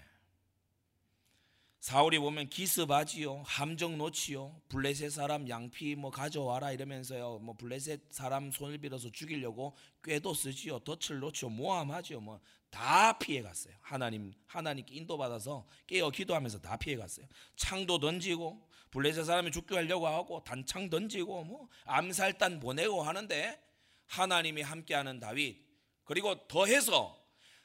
사울이 1.84 2.18
보면 2.18 2.48
기습하지요, 2.48 3.44
함정 3.46 3.98
놓지요, 3.98 4.62
블레셋 4.70 5.12
사람 5.12 5.50
양피 5.50 5.96
뭐 5.96 6.12
가져와라 6.12 6.72
이러면서요, 6.72 7.40
뭐 7.40 7.56
블레셋 7.56 8.04
사람 8.10 8.52
손을 8.52 8.78
빌어서 8.78 9.12
죽이려고 9.12 9.76
꾀도 10.02 10.34
쓰지요, 10.34 10.80
덫을 10.80 11.20
놓지요, 11.20 11.50
모함하지요, 11.50 12.22
뭐 12.22 12.40
다 12.74 13.20
피해갔어요. 13.20 13.76
하나님 13.82 14.34
하나님께 14.48 14.96
인도받아서 14.96 15.68
깨어 15.86 16.10
기도하면서 16.10 16.60
다 16.60 16.76
피해갔어요. 16.76 17.28
창도 17.56 18.00
던지고 18.00 18.68
블레셋 18.90 19.26
사람이 19.26 19.52
죽게 19.52 19.76
하려고 19.76 20.08
하고 20.08 20.44
단창 20.44 20.90
던지고 20.90 21.44
뭐 21.44 21.70
암살단 21.86 22.60
보내고 22.60 23.04
하는데 23.04 23.62
하나님이 24.08 24.64
함께하는 24.64 25.20
다윗 25.20 25.64
그리고 26.04 26.48
더해서 26.48 27.23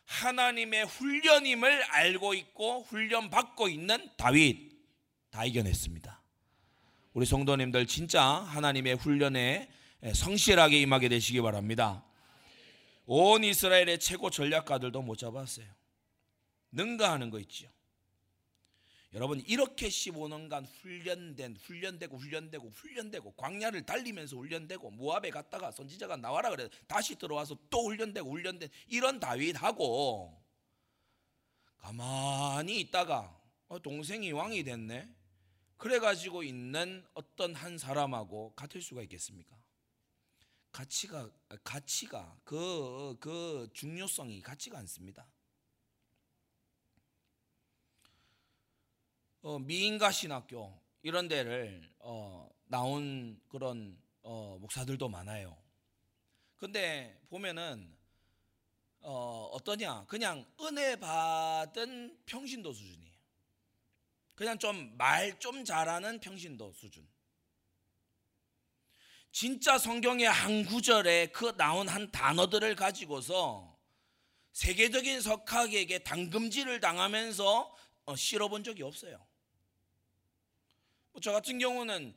하나님의 0.08 0.86
훈련임을 0.86 1.82
알고 1.82 2.32
있고 2.34 2.82
훈련 2.84 3.28
받고 3.28 3.68
있는 3.68 4.10
다윗 4.16 4.72
다 5.30 5.44
이겨냈습니다. 5.44 6.22
우리 7.12 7.26
성도님들 7.26 7.86
진짜 7.86 8.22
하나님의 8.22 8.94
훈련에 8.94 9.68
성실하게 10.14 10.80
임하게 10.80 11.10
되시기 11.10 11.42
바랍니다. 11.42 12.02
온 13.04 13.44
이스라엘의 13.44 13.98
최고 14.00 14.30
전략가들도 14.30 15.02
못 15.02 15.18
잡았어요. 15.18 15.66
능가하는 16.72 17.28
거 17.30 17.38
있죠. 17.40 17.68
여러분 19.14 19.40
이렇게 19.46 19.88
15년간 19.88 20.66
훈련된 20.66 21.56
훈련되고 21.56 22.16
훈련되고 22.18 22.68
훈련되고 22.68 23.32
광야를 23.32 23.86
달리면서 23.86 24.36
훈련되고 24.36 24.90
모압에 24.90 25.30
갔다가 25.30 25.70
선지자가 25.70 26.16
나와라 26.16 26.50
그래 26.50 26.68
다시 26.86 27.14
들어와서 27.16 27.56
또 27.70 27.86
훈련되고 27.86 28.30
훈련된 28.30 28.68
이런 28.88 29.18
다윗하고 29.18 30.44
가만히 31.78 32.80
있다가 32.80 33.34
어, 33.68 33.78
동생이 33.78 34.32
왕이 34.32 34.64
됐네 34.64 35.08
그래 35.78 36.00
가지고 36.00 36.42
있는 36.42 37.06
어떤 37.14 37.54
한 37.54 37.78
사람하고 37.78 38.52
같을 38.56 38.82
수가 38.82 39.00
있겠습니까? 39.02 39.56
가치가 40.72 41.30
가치가 41.64 42.36
그그 42.44 43.16
그 43.20 43.68
중요성이 43.72 44.42
같지가 44.42 44.76
않습니다. 44.78 45.26
어, 49.42 49.58
미인가 49.58 50.10
신학교 50.10 50.80
이런 51.02 51.28
데를 51.28 51.88
어, 52.00 52.48
나온 52.64 53.40
그런 53.48 53.98
어, 54.22 54.58
목사들도 54.60 55.08
많아요. 55.08 55.56
근데 56.56 57.20
보면은 57.30 57.96
어, 59.00 59.50
어떠냐? 59.52 60.06
그냥 60.06 60.44
은혜 60.60 60.96
받은 60.96 62.18
평신도 62.26 62.72
수준이에요. 62.72 63.16
그냥 64.34 64.58
좀 64.58 64.96
말 64.96 65.38
좀 65.38 65.64
잘하는 65.64 66.20
평신도 66.20 66.72
수준. 66.72 67.08
진짜 69.30 69.78
성경의 69.78 70.26
한 70.26 70.64
구절에 70.64 71.28
그 71.28 71.56
나온 71.56 71.88
한 71.88 72.10
단어들을 72.10 72.74
가지고서 72.74 73.78
세계적인 74.52 75.20
석학에게 75.20 76.00
담금질을 76.00 76.80
당하면서 76.80 77.76
어, 78.06 78.16
실어본 78.16 78.64
적이 78.64 78.82
없어요. 78.82 79.27
뭐저 81.18 81.32
같은 81.32 81.58
경우는 81.58 82.14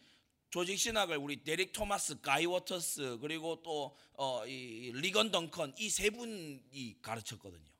조직 0.49 0.77
신학을 0.77 1.17
우리 1.17 1.43
데릭 1.43 1.71
토마스, 1.71 2.21
가이 2.21 2.45
워터스 2.45 3.17
그리고 3.21 3.61
또 3.63 3.97
어, 4.13 4.45
이 4.45 4.91
리건 4.93 5.31
덩컨 5.31 5.73
이 5.77 5.89
세 5.89 6.09
분이 6.09 6.97
가르쳤거든요. 7.01 7.71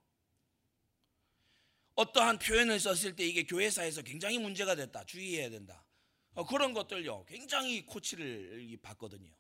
어떠한 1.96 2.40
표현을 2.40 2.80
썼을 2.80 3.16
때 3.16 3.26
이게 3.26 3.44
교회사에서 3.44 4.02
굉장히 4.02 4.40
문제가 4.40 4.76
됐다, 4.76 5.04
주의해야 5.06 5.50
된다. 5.50 5.86
어, 6.34 6.46
그런 6.46 6.74
것들요, 6.74 7.26
굉장히 7.26 7.86
코치를 7.86 8.78
받거든요. 8.82 9.32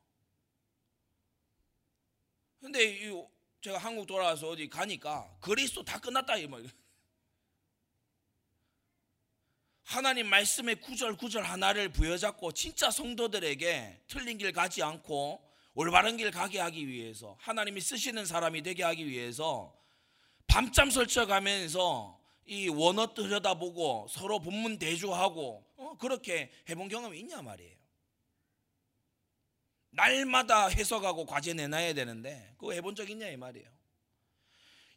근데 2.59 2.99
제가 3.61 3.79
한국 3.79 4.05
돌아와서 4.05 4.49
어디 4.49 4.69
가니까 4.69 5.35
그리스도 5.41 5.83
다 5.83 5.99
끝났다 5.99 6.37
이 6.37 6.45
말. 6.47 6.63
하나님 9.91 10.27
말씀의 10.27 10.75
구절 10.80 11.17
구절 11.17 11.43
하나를 11.43 11.89
부여잡고 11.89 12.54
진짜 12.54 12.89
성도들에게 12.89 14.04
틀린 14.08 14.38
길 14.38 14.54
가지 14.54 14.82
않고 14.82 15.45
올바른 15.73 16.15
길 16.15 16.32
가게 16.32 16.62
하기 16.62 16.88
위해서 16.88 17.36
하나님이 17.41 17.82
쓰시는 17.82 18.25
사람이 18.25 18.62
되게 18.62 18.84
하기 18.84 19.06
위해서 19.06 19.77
밤잠 20.47 20.91
설쳐가면서 20.91 22.17
이 22.45 22.69
원어 22.69 23.13
들여다보고 23.13 24.08
서로 24.10 24.39
본문 24.39 24.80
대조하고 24.80 25.65
어, 25.75 25.97
그렇게 25.97 26.54
해본 26.69 26.88
경험이 26.88 27.19
있냐 27.19 27.41
말이에요. 27.41 27.75
날마다 29.89 30.67
해석하고 30.67 31.25
과제 31.25 31.54
내놔야 31.54 31.95
되는데 31.95 32.54
그거 32.58 32.71
해본 32.71 32.95
적 32.95 33.10
있냐 33.10 33.27
이 33.27 33.36
말이에요. 33.36 33.67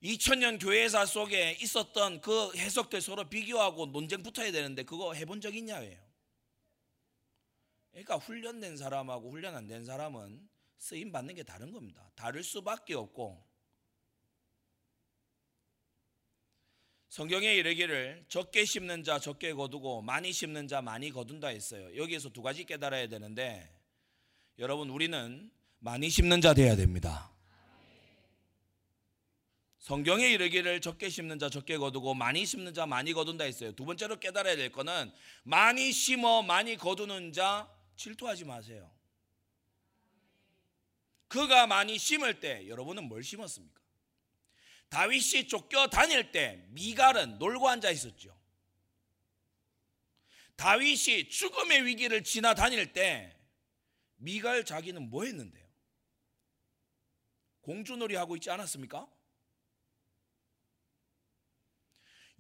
2000년 0.04 0.60
교회사 0.60 1.06
속에 1.06 1.56
있었던 1.62 2.20
그 2.20 2.54
해석들 2.56 3.00
서로 3.00 3.28
비교하고 3.28 3.86
논쟁 3.86 4.22
붙어야 4.22 4.52
되는데 4.52 4.82
그거 4.82 5.14
해본 5.14 5.40
적 5.40 5.56
있냐예요. 5.56 5.98
그러니까 7.90 8.16
훈련된 8.16 8.76
사람하고 8.76 9.30
훈련 9.30 9.56
안 9.56 9.66
된 9.66 9.84
사람은 9.84 10.48
쓰임 10.76 11.10
받는 11.10 11.34
게 11.36 11.42
다른 11.42 11.72
겁니다. 11.72 12.10
다를 12.14 12.42
수밖에 12.42 12.94
없고 12.94 13.42
성경에 17.08 17.54
이르기를 17.54 18.26
적게 18.28 18.64
심는 18.64 19.04
자 19.04 19.18
적게 19.18 19.54
거두고 19.54 20.02
많이 20.02 20.32
심는 20.32 20.68
자 20.68 20.82
많이 20.82 21.10
거둔다 21.10 21.48
했어요. 21.48 21.96
여기에서 21.96 22.28
두 22.28 22.42
가지 22.42 22.64
깨달아야 22.64 23.06
되는데 23.08 23.70
여러분 24.58 24.90
우리는 24.90 25.50
많이 25.78 26.10
심는 26.10 26.40
자 26.42 26.52
돼야 26.52 26.76
됩니다. 26.76 27.33
성경에 29.84 30.30
이르기를 30.30 30.80
적게 30.80 31.10
심는 31.10 31.38
자 31.38 31.50
적게 31.50 31.76
거두고 31.76 32.14
많이 32.14 32.46
심는 32.46 32.72
자 32.72 32.86
많이 32.86 33.12
거둔다 33.12 33.44
했어요. 33.44 33.72
두 33.72 33.84
번째로 33.84 34.18
깨달아야 34.18 34.56
될 34.56 34.72
거는 34.72 35.12
많이 35.42 35.92
심어 35.92 36.40
많이 36.40 36.78
거두는 36.78 37.34
자 37.34 37.70
질투하지 37.94 38.46
마세요. 38.46 38.90
그가 41.28 41.66
많이 41.66 41.98
심을 41.98 42.40
때 42.40 42.66
여러분은 42.66 43.04
뭘 43.04 43.22
심었습니까? 43.22 43.78
다윗이 44.88 45.48
쫓겨 45.48 45.88
다닐 45.88 46.32
때 46.32 46.64
미갈은 46.70 47.38
놀고 47.38 47.68
앉아 47.68 47.90
있었죠. 47.90 48.34
다윗이 50.56 51.28
죽음의 51.28 51.84
위기를 51.84 52.24
지나 52.24 52.54
다닐 52.54 52.94
때 52.94 53.36
미갈 54.16 54.64
자기는 54.64 55.10
뭐 55.10 55.24
했는데요? 55.24 55.68
공주놀이 57.60 58.14
하고 58.14 58.34
있지 58.34 58.48
않았습니까? 58.48 59.12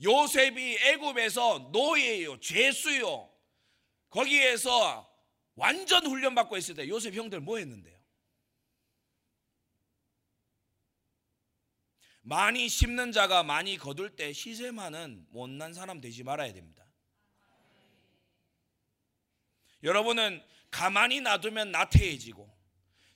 요셉이 0.02 0.78
애굽에서 0.78 1.70
노예요, 1.72 2.40
죄수요. 2.40 3.30
거기에서 4.10 5.10
완전 5.54 6.06
훈련받고 6.06 6.56
있을 6.56 6.74
때 6.74 6.88
요셉 6.88 7.14
형들 7.14 7.40
뭐 7.40 7.58
했는데요? 7.58 7.94
많이 12.22 12.68
심는 12.68 13.12
자가 13.12 13.42
많이 13.42 13.76
거둘 13.76 14.16
때 14.16 14.32
시세만은 14.32 15.26
못난 15.30 15.74
사람 15.74 16.00
되지 16.00 16.22
말아야 16.22 16.52
됩니다. 16.52 16.84
여러분은 19.82 20.42
가만히 20.70 21.20
놔두면 21.20 21.70
나태해지고 21.70 22.50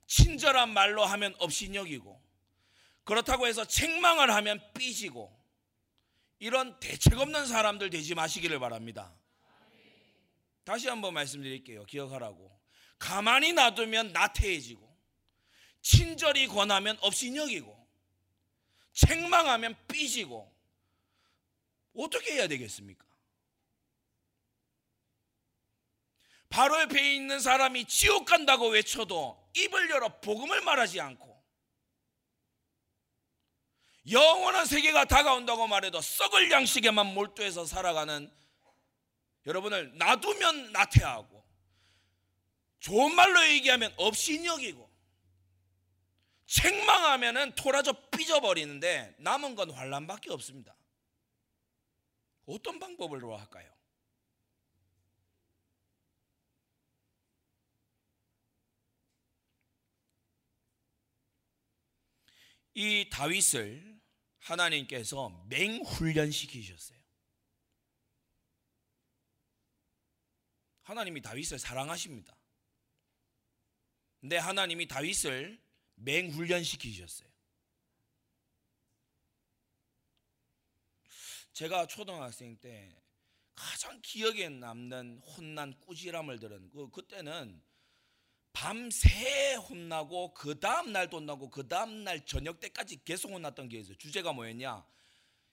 친절한 0.06 0.72
말로 0.72 1.04
하면 1.04 1.34
업신여기고 1.38 2.22
그렇다고 3.04 3.46
해서 3.46 3.64
책망을 3.64 4.34
하면 4.34 4.60
삐지고 4.74 5.37
이런 6.38 6.78
대책 6.78 7.18
없는 7.18 7.46
사람들 7.46 7.90
되지 7.90 8.14
마시기를 8.14 8.58
바랍니다. 8.60 9.12
다시 10.64 10.88
한번 10.88 11.14
말씀드릴게요. 11.14 11.84
기억하라고. 11.86 12.58
가만히 12.98 13.52
놔두면 13.52 14.12
나태해지고, 14.12 14.86
친절히 15.80 16.46
권하면 16.46 16.98
업신여기고, 17.00 17.88
책망하면 18.92 19.76
삐지고, 19.88 20.52
어떻게 21.94 22.34
해야 22.34 22.46
되겠습니까? 22.48 23.06
바로 26.48 26.80
옆에 26.80 27.14
있는 27.14 27.40
사람이 27.40 27.84
지옥 27.86 28.24
간다고 28.24 28.68
외쳐도 28.68 29.50
입을 29.54 29.90
열어 29.90 30.20
복음을 30.20 30.60
말하지 30.62 31.00
않고 31.00 31.27
영원한 34.10 34.66
세계가 34.66 35.04
다가온다고 35.06 35.66
말해도 35.66 36.00
썩을 36.00 36.50
양식에만 36.50 37.14
몰두해서 37.14 37.66
살아가는 37.66 38.32
여러분을 39.46 39.96
놔두면 39.96 40.72
나태하고 40.72 41.44
좋은 42.80 43.14
말로 43.14 43.44
얘기하면 43.48 43.92
업신여기고 43.96 44.88
책망하면은 46.46 47.54
토라져 47.54 47.92
삐져버리는데 48.10 49.16
남은 49.18 49.54
건 49.54 49.70
환란밖에 49.70 50.30
없습니다. 50.32 50.74
어떤 52.46 52.78
방법으로 52.78 53.36
할까요? 53.36 53.70
이 62.72 63.10
다윗을 63.10 63.97
하나님께서 64.48 65.28
맹훈련시키셨어요. 65.48 66.98
하나님이 70.82 71.20
다윗을 71.20 71.58
사랑하십니다. 71.58 72.34
근데 74.20 74.38
하나님이 74.38 74.88
다윗을 74.88 75.60
맹훈련시키셨어요. 75.96 77.28
제가 81.52 81.86
초등학생 81.86 82.56
때 82.56 82.96
가장 83.54 84.00
기억에 84.00 84.48
남는 84.48 85.18
혼난 85.18 85.78
꾸지람을 85.80 86.38
들은 86.38 86.70
그 86.70 86.88
그때는 86.90 87.60
밤새 88.60 89.54
혼나고 89.54 90.34
그 90.34 90.58
다음 90.58 90.90
날도 90.90 91.18
혼나고 91.18 91.48
그 91.48 91.68
다음 91.68 92.02
날 92.02 92.26
저녁 92.26 92.58
때까지 92.58 93.04
계속 93.04 93.30
혼났던 93.30 93.68
게 93.68 93.78
있어요. 93.78 93.94
주제가 93.94 94.32
뭐였냐? 94.32 94.84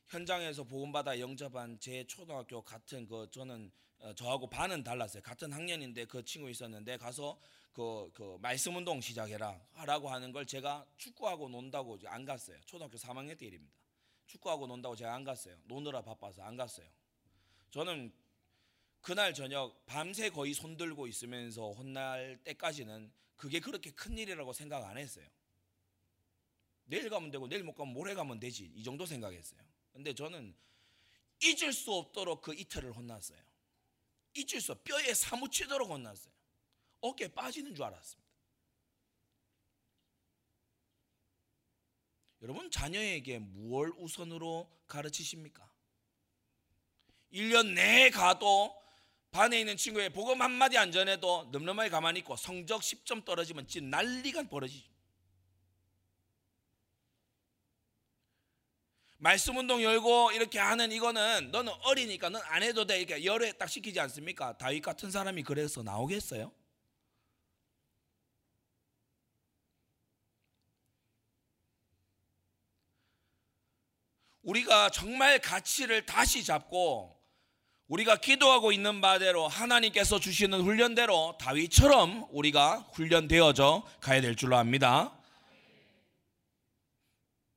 현장에서 0.07 0.63
복음받아 0.63 1.19
영접한 1.19 1.79
제 1.79 2.03
초등학교 2.07 2.63
같은 2.63 3.05
그 3.05 3.29
저는 3.29 3.71
어, 3.99 4.11
저하고 4.15 4.49
반은 4.49 4.83
달랐어요. 4.83 5.21
같은 5.21 5.53
학년인데 5.53 6.05
그 6.05 6.25
친구 6.25 6.49
있었는데 6.49 6.97
가서 6.97 7.39
그, 7.73 8.09
그 8.11 8.39
말씀 8.41 8.75
운동 8.75 8.99
시작해라 8.99 9.61
하라고 9.73 10.09
하는 10.09 10.31
걸 10.31 10.47
제가 10.47 10.83
축구하고 10.97 11.47
논다고 11.47 11.99
안 12.07 12.25
갔어요. 12.25 12.57
초등학교 12.65 12.97
3학년 12.97 13.37
때 13.37 13.45
일입니다. 13.45 13.75
축구하고 14.25 14.65
논다고 14.65 14.95
제가 14.95 15.13
안 15.13 15.23
갔어요. 15.23 15.55
노느라 15.65 16.01
바빠서 16.01 16.41
안 16.41 16.57
갔어요. 16.57 16.87
저는 17.69 18.11
그날 19.05 19.35
저녁 19.35 19.85
밤새 19.85 20.31
거의 20.31 20.55
손들고 20.55 21.05
있으면서 21.05 21.73
혼날 21.73 22.39
때까지는 22.43 23.13
그게 23.35 23.59
그렇게 23.59 23.91
큰 23.91 24.17
일이라고 24.17 24.51
생각 24.51 24.83
안 24.83 24.97
했어요. 24.97 25.27
내일 26.85 27.07
가면 27.11 27.29
되고 27.29 27.47
내일 27.47 27.63
못 27.63 27.75
가면 27.75 27.93
모레 27.93 28.15
가면 28.15 28.39
되지 28.39 28.71
이 28.73 28.83
정도 28.83 29.05
생각했어요. 29.05 29.61
근데 29.93 30.11
저는 30.11 30.55
잊을 31.43 31.71
수 31.71 31.93
없도록 31.93 32.41
그 32.41 32.55
이틀을 32.55 32.93
혼났어요. 32.93 33.37
잊을 34.33 34.59
수 34.59 34.73
뼈에 34.73 35.13
사무치도록 35.13 35.87
혼났어요. 35.87 36.33
어깨 37.01 37.27
빠지는 37.27 37.75
줄 37.75 37.85
알았습니다. 37.85 38.27
여러분 42.41 42.71
자녀에게 42.71 43.37
무엇 43.37 43.93
우선으로 43.99 44.67
가르치십니까? 44.87 45.71
1년 47.31 47.73
내에 47.73 48.09
가도 48.09 48.83
반에 49.35 49.59
있는 49.59 49.75
친구의 49.75 50.11
복음 50.11 50.41
한마디 50.41 50.77
안 50.77 50.93
전해도 50.93 51.49
늠름하게 51.51 51.89
가만히 51.89 52.19
있고 52.19 52.37
성적 52.37 52.81
10점 52.81 53.25
떨어지면 53.25 53.67
진 53.67 53.89
난리가 53.89 54.43
벌어지죠. 54.43 54.89
말씀 59.17 59.57
운동 59.57 59.83
열고 59.83 60.31
이렇게 60.31 60.57
하는 60.57 60.89
이거는 60.93 61.51
너는 61.51 61.73
어리니까 61.81 62.29
넌 62.29 62.41
안 62.45 62.63
해도 62.63 62.85
돼 62.85 63.01
이렇게 63.01 63.25
열에 63.25 63.51
딱 63.53 63.67
시키지 63.67 63.99
않습니까? 63.99 64.57
다윗 64.57 64.79
같은 64.79 65.11
사람이 65.11 65.43
그래서 65.43 65.83
나오겠어요? 65.83 66.53
우리가 74.43 74.91
정말 74.91 75.39
가치를 75.39 76.05
다시 76.05 76.45
잡고 76.45 77.14
우리가 77.87 78.15
기도하고 78.17 78.71
있는 78.71 78.99
바대로 78.99 79.47
하나님께서 79.47 80.19
주시는 80.19 80.61
훈련대로 80.61 81.37
다윗처럼 81.39 82.27
우리가 82.31 82.87
훈련되어져 82.93 83.83
가야 84.01 84.21
될 84.21 84.35
줄로 84.35 84.57
압니다. 84.57 85.13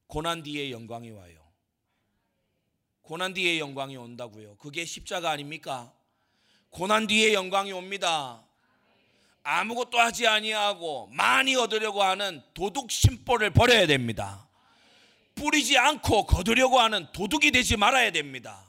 고난 0.06 0.42
뒤에 0.42 0.70
영광이 0.70 1.10
와요. 1.10 1.38
고난 3.02 3.32
뒤에 3.32 3.58
영광이 3.58 3.96
온다고요. 3.96 4.56
그게 4.56 4.84
십자가 4.84 5.30
아닙니까? 5.30 5.92
고난 6.68 7.06
뒤에 7.06 7.32
영광이 7.32 7.72
옵니다. 7.72 8.44
아무것도 9.42 9.98
하지 9.98 10.26
아니하고 10.26 11.06
많이 11.06 11.54
얻으려고 11.56 12.02
하는 12.02 12.42
도둑 12.52 12.90
심보를 12.90 13.50
버려야 13.50 13.86
됩니다. 13.86 14.46
뿌리지 15.34 15.78
않고 15.78 16.26
거두려고 16.26 16.78
하는 16.80 17.10
도둑이 17.12 17.50
되지 17.50 17.78
말아야 17.78 18.10
됩니다. 18.12 18.67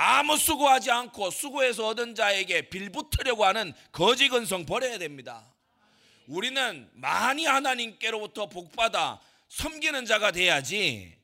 아무 0.00 0.36
수고하지 0.36 0.92
않고 0.92 1.32
수고해서 1.32 1.88
얻은 1.88 2.14
자에게 2.14 2.68
빌붙으려고 2.68 3.44
하는 3.44 3.72
거지 3.90 4.28
근성 4.28 4.64
버려야 4.64 4.96
됩니다. 4.96 5.52
우리는 6.28 6.88
많이 6.94 7.44
하나님께로부터 7.46 8.48
복받아 8.48 9.20
섬기는 9.48 10.04
자가 10.04 10.30
돼야지. 10.30 11.18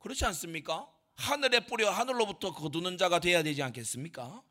그렇지 0.00 0.24
않습니까? 0.24 0.92
하늘에 1.14 1.60
뿌려 1.60 1.88
하늘로부터 1.88 2.52
거두는 2.52 2.98
자가 2.98 3.20
돼야 3.20 3.44
되지 3.44 3.62
않겠습니까? 3.62 4.42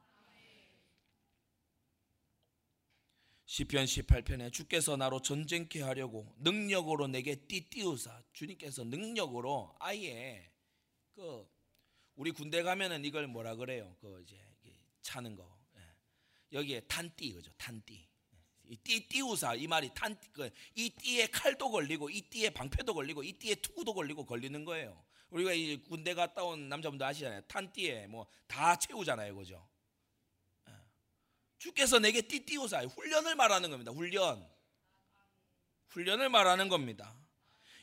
시편 3.45 3.83
18편에 3.83 4.53
주께서 4.53 4.95
나로 4.95 5.21
전쟁케 5.21 5.81
하려고 5.81 6.33
능력으로 6.39 7.07
내게 7.07 7.35
띠띠우사 7.35 8.21
주님께서 8.31 8.85
능력으로 8.85 9.75
아예 9.79 10.49
그 11.13 11.45
우리 12.15 12.31
군대 12.31 12.61
가면은 12.63 13.03
이걸 13.05 13.27
뭐라 13.27 13.55
그래요? 13.55 13.95
그 13.99 14.21
이제 14.23 14.37
차는 15.01 15.35
거 15.35 15.59
예. 15.77 15.81
여기에 16.57 16.81
탄띠 16.81 17.33
그죠? 17.33 17.51
탄띠 17.57 18.07
이 18.65 18.75
띠 18.77 19.07
띠우사 19.07 19.55
이 19.55 19.67
말이 19.67 19.89
탄이 19.93 20.15
그 20.31 20.49
띠에 20.75 21.27
칼도 21.27 21.71
걸리고 21.71 22.09
이 22.09 22.21
띠에 22.21 22.51
방패도 22.51 22.93
걸리고 22.93 23.23
이 23.23 23.33
띠에 23.33 23.55
투구도 23.55 23.93
걸리고 23.93 24.25
걸리는 24.25 24.63
거예요. 24.63 25.03
우리가 25.29 25.51
이 25.53 25.77
군대 25.83 26.13
갔다 26.13 26.43
온 26.43 26.69
남자분들 26.69 27.05
아시잖아요. 27.05 27.41
탄띠에 27.47 28.07
뭐 28.07 28.27
다 28.47 28.75
채우잖아요. 28.75 29.35
그죠? 29.35 29.67
예. 30.69 30.73
주께서 31.57 31.99
내게 31.99 32.21
띠 32.21 32.45
띠우사 32.45 32.81
훈련을 32.83 33.35
말하는 33.35 33.69
겁니다. 33.69 33.91
훈련. 33.91 34.47
훈련을 35.89 36.29
말하는 36.29 36.69
겁니다. 36.69 37.13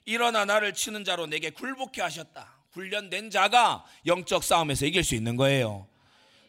일어나 0.07 0.45
나를 0.47 0.73
치는 0.73 1.05
자로 1.05 1.27
내게 1.27 1.51
굴복해 1.51 2.01
하셨다. 2.01 2.58
훈련된 2.79 3.31
자가 3.31 3.85
영적 4.07 4.45
싸움에서 4.45 4.87
이길 4.87 5.03
수 5.03 5.15
있는 5.15 5.37
거예요. 5.37 5.87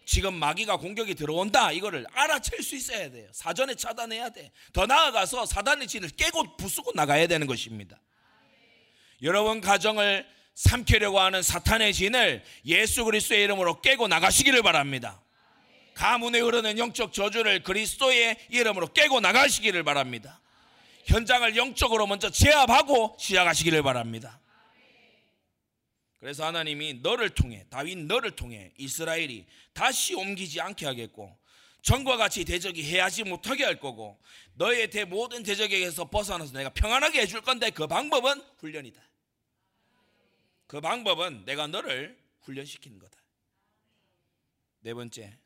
지금 0.05 0.33
마귀가 0.33 0.77
공격이 0.77 1.15
들어온다. 1.15 1.71
이거를 1.71 2.05
알아챌 2.13 2.61
수 2.61 2.75
있어야 2.75 3.11
돼요. 3.11 3.27
사전에 3.31 3.75
차단해야 3.75 4.29
돼. 4.29 4.51
더 4.73 4.85
나아가서 4.85 5.45
사단의 5.45 5.87
진을 5.87 6.09
깨고 6.09 6.57
부수고 6.57 6.91
나가야 6.95 7.27
되는 7.27 7.45
것입니다. 7.45 7.99
여러분 9.21 9.61
가정을 9.61 10.25
삼키려고 10.55 11.19
하는 11.19 11.41
사탄의 11.41 11.93
진을 11.93 12.43
예수 12.65 13.05
그리스도의 13.05 13.43
이름으로 13.43 13.81
깨고 13.81 14.07
나가시기를 14.07 14.61
바랍니다. 14.61 15.21
가문에 15.93 16.39
흐르는 16.39 16.77
영적 16.77 17.13
저주를 17.13 17.63
그리스도의 17.63 18.37
이름으로 18.49 18.93
깨고 18.93 19.19
나가시기를 19.19 19.83
바랍니다. 19.83 20.39
현장을 21.05 21.55
영적으로 21.55 22.07
먼저 22.07 22.29
제압하고 22.29 23.15
시작하시기를 23.19 23.83
바랍니다. 23.83 24.39
그래서 26.19 26.45
하나님이 26.45 26.95
너를 26.95 27.29
통해 27.29 27.65
다윗 27.69 27.97
너를 27.97 28.35
통해 28.35 28.73
이스라엘이 28.77 29.45
다시 29.73 30.15
옮기지 30.15 30.59
않게 30.59 30.85
하겠고 30.85 31.37
전과 31.81 32.17
같이 32.17 32.43
대적이 32.43 32.83
해하지 32.83 33.23
못하게 33.23 33.63
할 33.63 33.79
거고 33.79 34.19
너의 34.55 34.89
대 34.89 35.05
모든 35.05 35.43
대적에게서 35.43 36.09
벗어나서 36.09 36.51
내가 36.51 36.69
평안하게 36.71 37.21
해줄 37.21 37.41
건데 37.41 37.69
그 37.69 37.87
방법은 37.87 38.41
훈련이다. 38.57 39.01
그 40.67 40.81
방법은 40.81 41.45
내가 41.45 41.67
너를 41.67 42.19
훈련시키는 42.41 42.99
거다. 42.99 43.17
네 44.81 44.93
번째. 44.93 45.37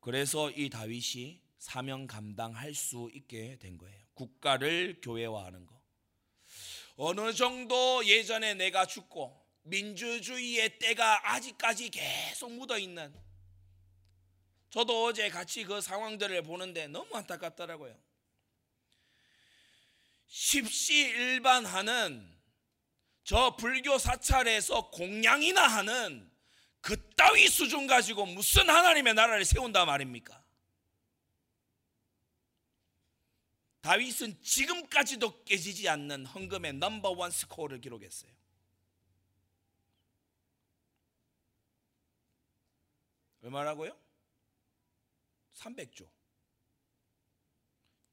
그래서 0.00 0.50
이 0.50 0.68
다윗이 0.70 1.40
사명 1.58 2.06
감당할 2.06 2.74
수 2.74 3.10
있게 3.14 3.58
된 3.58 3.78
거예요. 3.78 3.96
국가를 4.14 4.98
교회화하는 5.02 5.66
거. 5.66 5.80
어느 6.96 7.32
정도 7.32 8.04
예전에 8.04 8.54
내가 8.54 8.86
죽고 8.86 9.47
민주주의의 9.68 10.78
때가 10.78 11.32
아직까지 11.32 11.90
계속 11.90 12.52
묻어 12.52 12.78
있는 12.78 13.14
저도 14.70 15.06
어제 15.06 15.28
같이 15.30 15.64
그 15.64 15.80
상황들을 15.80 16.42
보는데 16.42 16.86
너무 16.88 17.16
안타깝더라고요. 17.16 17.98
십시일반하는 20.26 22.36
저 23.24 23.56
불교 23.56 23.98
사찰에서 23.98 24.90
공양이나 24.90 25.66
하는 25.66 26.30
그따위 26.80 27.48
수준 27.48 27.86
가지고 27.86 28.26
무슨 28.26 28.68
하나님의 28.68 29.14
나라를 29.14 29.44
세운다 29.44 29.84
말입니까? 29.84 30.44
다윗은 33.80 34.42
지금까지도 34.42 35.44
깨지지 35.44 35.88
않는 35.88 36.26
헌금의 36.26 36.74
넘버원 36.74 37.30
스코어를 37.30 37.80
기록했어요. 37.80 38.37
얼마라고요? 43.48 43.98
300조. 45.54 46.08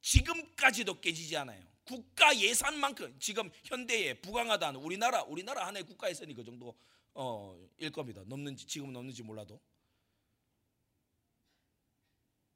지금까지도 0.02 1.02
깨지지 1.02 1.36
않아요. 1.38 1.64
국가 1.84 2.36
예산만큼 2.36 3.20
지금 3.20 3.52
현대에 3.64 4.14
부강하다는 4.22 4.80
우리나라 4.80 5.24
우리나라 5.24 5.68
하나의 5.68 5.84
국가 5.86 6.10
예산이 6.10 6.34
그 6.34 6.44
정도 6.44 6.78
어 7.14 7.56
일 7.78 7.92
겁니다. 7.92 8.24
넘는지 8.26 8.66
지금은 8.66 8.94
넘는지 8.94 9.22
몰라도 9.22 9.62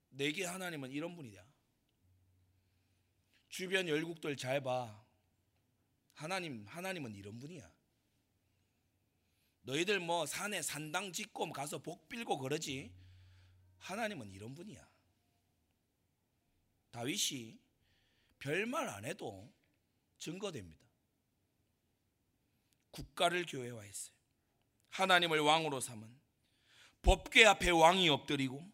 내게 0.09 0.45
하나님은 0.45 0.91
이런 0.91 1.15
분이다. 1.15 1.45
주변 3.49 3.87
열국들 3.87 4.37
잘 4.37 4.61
봐. 4.61 5.05
하나님 6.13 6.65
하나님은 6.67 7.15
이런 7.15 7.37
분이야. 7.39 7.69
너희들 9.69 9.99
뭐 9.99 10.25
산에 10.25 10.63
산당 10.63 11.13
짓고 11.13 11.51
가서 11.51 11.77
복 11.77 12.09
빌고 12.09 12.39
그러지. 12.39 12.91
하나님은 13.77 14.31
이런 14.31 14.55
분이야. 14.55 14.83
다윗이 16.89 17.55
별말 18.39 18.89
안 18.89 19.05
해도 19.05 19.53
증거됩니다. 20.17 20.83
국가를 22.89 23.45
교회화했어요. 23.45 24.15
하나님을 24.89 25.39
왕으로 25.39 25.79
삼은 25.79 26.19
법궤 27.03 27.45
앞에 27.45 27.69
왕이 27.69 28.09
엎드리고 28.09 28.67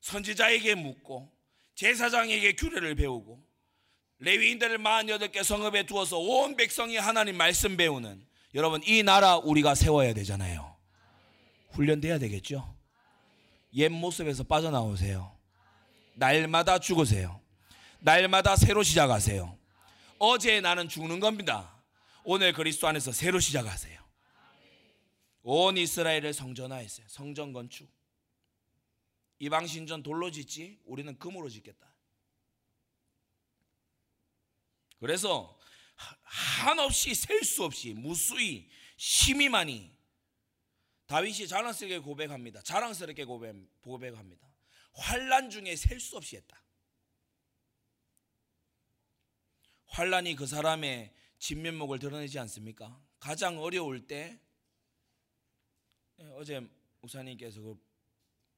선지자에게 0.00 0.74
묻고 0.74 1.34
제사장에게 1.76 2.54
규례를 2.56 2.94
배우고 2.94 3.42
레위인들을 4.18 4.78
48개 4.78 5.42
성읍에 5.42 5.86
두어서 5.86 6.18
온 6.18 6.56
백성이 6.56 6.98
하나님 6.98 7.38
말씀 7.38 7.78
배우는 7.78 8.33
여러분 8.54 8.80
이 8.84 9.02
나라 9.02 9.36
우리가 9.36 9.74
세워야 9.74 10.14
되잖아요. 10.14 10.76
훈련돼야 11.70 12.18
되겠죠. 12.18 12.72
옛 13.74 13.88
모습에서 13.88 14.44
빠져나오세요. 14.44 15.36
날마다 16.14 16.78
죽으세요. 16.78 17.40
날마다 17.98 18.54
새로 18.54 18.84
시작하세요. 18.84 19.58
어제 20.20 20.60
나는 20.60 20.88
죽는 20.88 21.18
겁니다. 21.18 21.82
오늘 22.22 22.52
그리스도 22.52 22.86
안에서 22.86 23.10
새로 23.10 23.40
시작하세요. 23.40 24.00
온 25.42 25.76
이스라엘을 25.76 26.32
성전화했어요. 26.32 27.06
성전 27.08 27.52
건축. 27.52 27.90
이방 29.40 29.66
신전 29.66 30.04
돌로 30.04 30.30
짓지 30.30 30.78
우리는 30.84 31.18
금으로 31.18 31.48
짓겠다. 31.48 31.92
그래서 35.00 35.58
한없이 35.96 37.14
셀 37.14 37.42
수 37.44 37.64
없이 37.64 37.92
무수히 37.94 38.68
심히 38.96 39.48
많이 39.48 39.92
다윗이 41.06 41.46
자랑스럽게 41.46 41.98
고백합니다. 41.98 42.62
자랑스럽게 42.62 43.24
고백, 43.24 43.54
고백합니다. 43.82 44.48
환란 44.92 45.50
중에 45.50 45.76
셀 45.76 46.00
수 46.00 46.16
없이 46.16 46.36
했다. 46.36 46.62
환란이 49.86 50.34
그 50.34 50.46
사람의 50.46 51.14
진면목을 51.38 51.98
드러내지 51.98 52.38
않습니까? 52.40 53.00
가장 53.20 53.58
어려울 53.60 54.06
때 54.06 54.40
예, 56.20 56.24
어제 56.34 56.60
목사님께서 57.00 57.60
그 57.60 57.76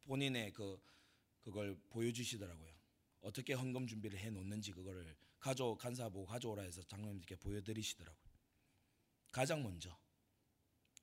본인의 0.05 0.53
그 0.53 0.81
그걸 1.41 1.77
보여주시더라고요. 1.91 2.75
어떻게 3.21 3.53
헌금 3.53 3.87
준비를 3.87 4.19
해 4.19 4.31
놓는지 4.31 4.73
그거를 4.73 5.17
가져 5.47 5.77
간사 5.77 6.09
보고 6.09 6.27
가져오라 6.27 6.65
해서 6.65 6.83
장로님께 6.83 7.37
보여드리시더라고요. 7.37 8.33
가장 9.31 9.63
먼저 9.63 9.97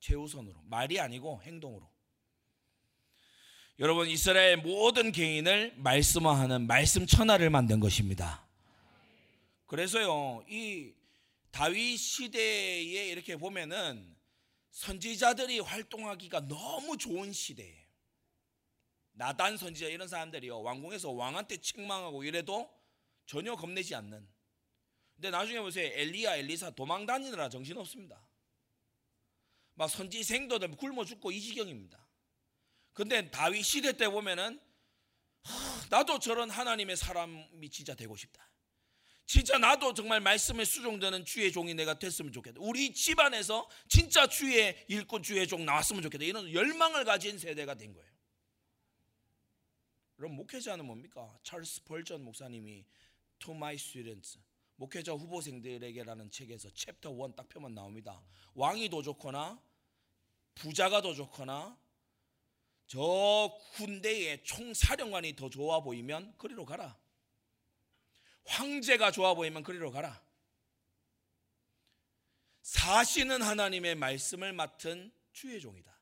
최우선으로 0.00 0.60
말이 0.64 1.00
아니고 1.00 1.40
행동으로. 1.44 1.90
여러분 3.78 4.06
이스라엘 4.06 4.58
모든 4.58 5.12
개인을 5.12 5.76
말씀화하는 5.78 6.66
말씀 6.66 7.06
천하를 7.06 7.48
만든 7.48 7.80
것입니다. 7.80 8.46
그래서요, 9.64 10.44
이 10.46 10.92
다윗 11.50 11.96
시대에 11.96 13.08
이렇게 13.08 13.38
보면은 13.38 14.14
선지자들이 14.72 15.60
활동하기가 15.60 16.48
너무 16.48 16.98
좋은 16.98 17.32
시대예요. 17.32 17.82
나단 19.12 19.56
선지자 19.56 19.88
이런 19.88 20.06
사람들이요, 20.06 20.60
왕궁에서 20.60 21.12
왕한테 21.12 21.56
책망하고 21.62 22.24
이래도 22.24 22.70
전혀 23.24 23.56
겁내지 23.56 23.94
않는. 23.94 24.33
근데 25.14 25.30
나중에 25.30 25.60
보세요, 25.60 25.90
엘리야, 25.94 26.36
엘리사 26.36 26.70
도망 26.70 27.06
다니느라 27.06 27.48
정신 27.48 27.76
없습니다. 27.78 28.20
막 29.74 29.88
선지 29.88 30.22
생도들 30.22 30.76
굶어 30.76 31.04
죽고 31.04 31.32
이 31.32 31.40
지경입니다. 31.40 32.04
근데 32.92 33.30
다윗 33.30 33.62
시대 33.62 33.96
때 33.96 34.08
보면은 34.08 34.60
나도 35.90 36.18
저런 36.18 36.50
하나님의 36.50 36.96
사람이 36.96 37.68
진짜 37.70 37.94
되고 37.94 38.16
싶다. 38.16 38.50
진짜 39.26 39.56
나도 39.58 39.94
정말 39.94 40.20
말씀에 40.20 40.64
수종되는 40.64 41.24
주의 41.24 41.50
종이 41.50 41.74
내가 41.74 41.98
됐으면 41.98 42.32
좋겠다. 42.32 42.58
우리 42.60 42.92
집안에서 42.92 43.68
진짜 43.88 44.26
주의 44.26 44.76
일꾼 44.88 45.22
주의 45.22 45.46
종 45.46 45.64
나왔으면 45.64 46.02
좋겠다. 46.02 46.24
이런 46.24 46.52
열망을 46.52 47.04
가진 47.04 47.38
세대가 47.38 47.74
된 47.74 47.94
거예요. 47.94 48.12
그럼 50.16 50.36
목회자는 50.36 50.84
뭡니까? 50.84 51.36
찰스 51.42 51.84
펄전 51.84 52.22
목사님이 52.22 52.84
To 53.40 53.54
My 53.54 53.74
Students 53.74 54.38
목회자 54.84 55.12
후보생들에게라는 55.12 56.30
책에서 56.30 56.68
챕터 56.70 57.10
1딱 57.10 57.48
펴면 57.48 57.74
나옵니다. 57.74 58.22
왕이 58.54 58.90
더 58.90 59.02
좋거나 59.02 59.60
부자가 60.54 61.00
더 61.00 61.14
좋거나 61.14 61.78
저 62.86 63.58
군대의 63.72 64.44
총사령관이 64.44 65.36
더 65.36 65.48
좋아 65.48 65.80
보이면 65.80 66.36
그리로 66.36 66.64
가라. 66.66 66.98
황제가 68.44 69.10
좋아 69.10 69.34
보이면 69.34 69.62
그리로 69.62 69.90
가라. 69.90 70.22
사시는 72.60 73.42
하나님의 73.42 73.94
말씀을 73.94 74.52
맡은 74.52 75.12
주의 75.32 75.60
종이다. 75.60 75.94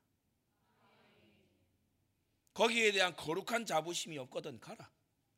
거기에 2.54 2.92
대한 2.92 3.16
거룩한 3.16 3.64
자부심이 3.64 4.18
없거든 4.18 4.58
가라. 4.60 4.90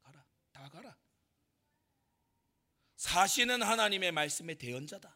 가라. 0.03 0.24
다 0.53 0.68
가라. 0.70 1.03
사시는 3.05 3.62
하나님의 3.62 4.12
말씀의 4.12 4.57
대언자다. 4.57 5.14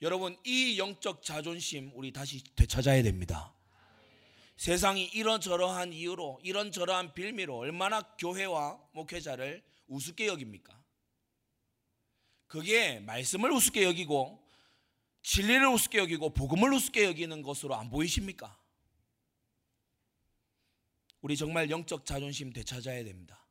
여러분 0.00 0.36
이 0.44 0.76
영적 0.76 1.22
자존심 1.22 1.92
우리 1.94 2.12
다시 2.12 2.42
되찾아야 2.56 3.04
됩니다. 3.04 3.54
세상이 4.56 5.04
이런저러한 5.04 5.92
이유로 5.92 6.40
이런저러한 6.42 7.14
빌미로 7.14 7.56
얼마나 7.58 8.02
교회와 8.16 8.80
목회자를 8.92 9.62
우습게 9.86 10.26
여깁니까? 10.26 10.82
그게 12.48 12.98
말씀을 12.98 13.52
우습게 13.52 13.84
여기고 13.84 14.44
진리를 15.22 15.64
우습게 15.68 15.98
여기고 15.98 16.34
복음을 16.34 16.72
우습게 16.72 17.04
여기는 17.04 17.40
것으로 17.42 17.76
안 17.76 17.88
보이십니까? 17.88 18.60
우리 21.20 21.36
정말 21.36 21.70
영적 21.70 22.04
자존심 22.04 22.52
되찾아야 22.52 23.04
됩니다. 23.04 23.42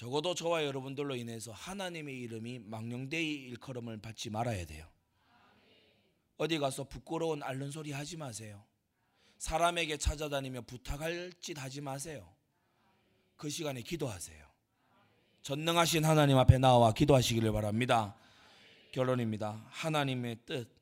적어도 0.00 0.34
저와 0.34 0.64
여러분들로 0.64 1.14
인해서 1.14 1.52
하나님의 1.52 2.18
이름이 2.20 2.60
망령되이 2.60 3.34
일컬음을 3.48 4.00
받지 4.00 4.30
말아야 4.30 4.64
돼요. 4.64 4.88
어디 6.38 6.58
가서 6.58 6.84
부끄러운 6.84 7.42
앓는 7.42 7.70
소리 7.70 7.92
하지 7.92 8.16
마세요. 8.16 8.64
사람에게 9.36 9.98
찾아다니며 9.98 10.62
부탁할 10.62 11.34
짓 11.42 11.58
하지 11.58 11.82
마세요. 11.82 12.26
그 13.36 13.50
시간에 13.50 13.82
기도하세요. 13.82 14.42
전능하신 15.42 16.06
하나님 16.06 16.38
앞에 16.38 16.56
나와 16.56 16.94
기도하시기를 16.94 17.52
바랍니다. 17.52 18.16
결론입니다. 18.92 19.66
하나님의 19.68 20.38
뜻, 20.46 20.74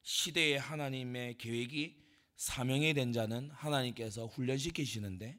시대의 0.00 0.58
하나님의 0.58 1.36
계획이 1.36 1.94
사명이 2.36 2.94
된 2.94 3.12
자는 3.12 3.50
하나님께서 3.50 4.24
훈련시키시는데 4.24 5.38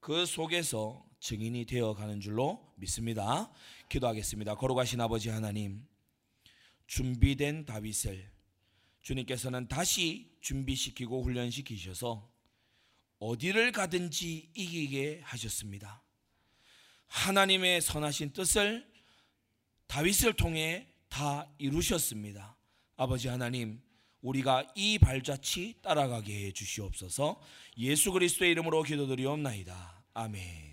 그 0.00 0.26
속에서 0.26 1.11
증인이 1.22 1.66
되어 1.66 1.94
가는 1.94 2.20
줄로 2.20 2.74
믿습니다. 2.74 3.48
기도하겠습니다. 3.88 4.56
걸어가신 4.56 5.00
아버지 5.00 5.28
하나님, 5.28 5.86
준비된 6.88 7.64
다윗을 7.64 8.28
주님께서는 9.02 9.68
다시 9.68 10.36
준비시키고 10.40 11.22
훈련시키셔서 11.22 12.28
어디를 13.20 13.70
가든지 13.70 14.50
이기게 14.54 15.20
하셨습니다. 15.22 16.02
하나님의 17.06 17.82
선하신 17.82 18.32
뜻을 18.32 18.90
다윗을 19.86 20.32
통해 20.32 20.88
다 21.08 21.48
이루셨습니다. 21.58 22.56
아버지 22.96 23.28
하나님, 23.28 23.80
우리가 24.22 24.72
이 24.74 24.98
발자취 24.98 25.82
따라가게 25.82 26.46
해 26.46 26.52
주시옵소서. 26.52 27.40
예수 27.78 28.10
그리스도의 28.10 28.50
이름으로 28.50 28.82
기도드리옵나이다. 28.82 30.04
아멘. 30.14 30.71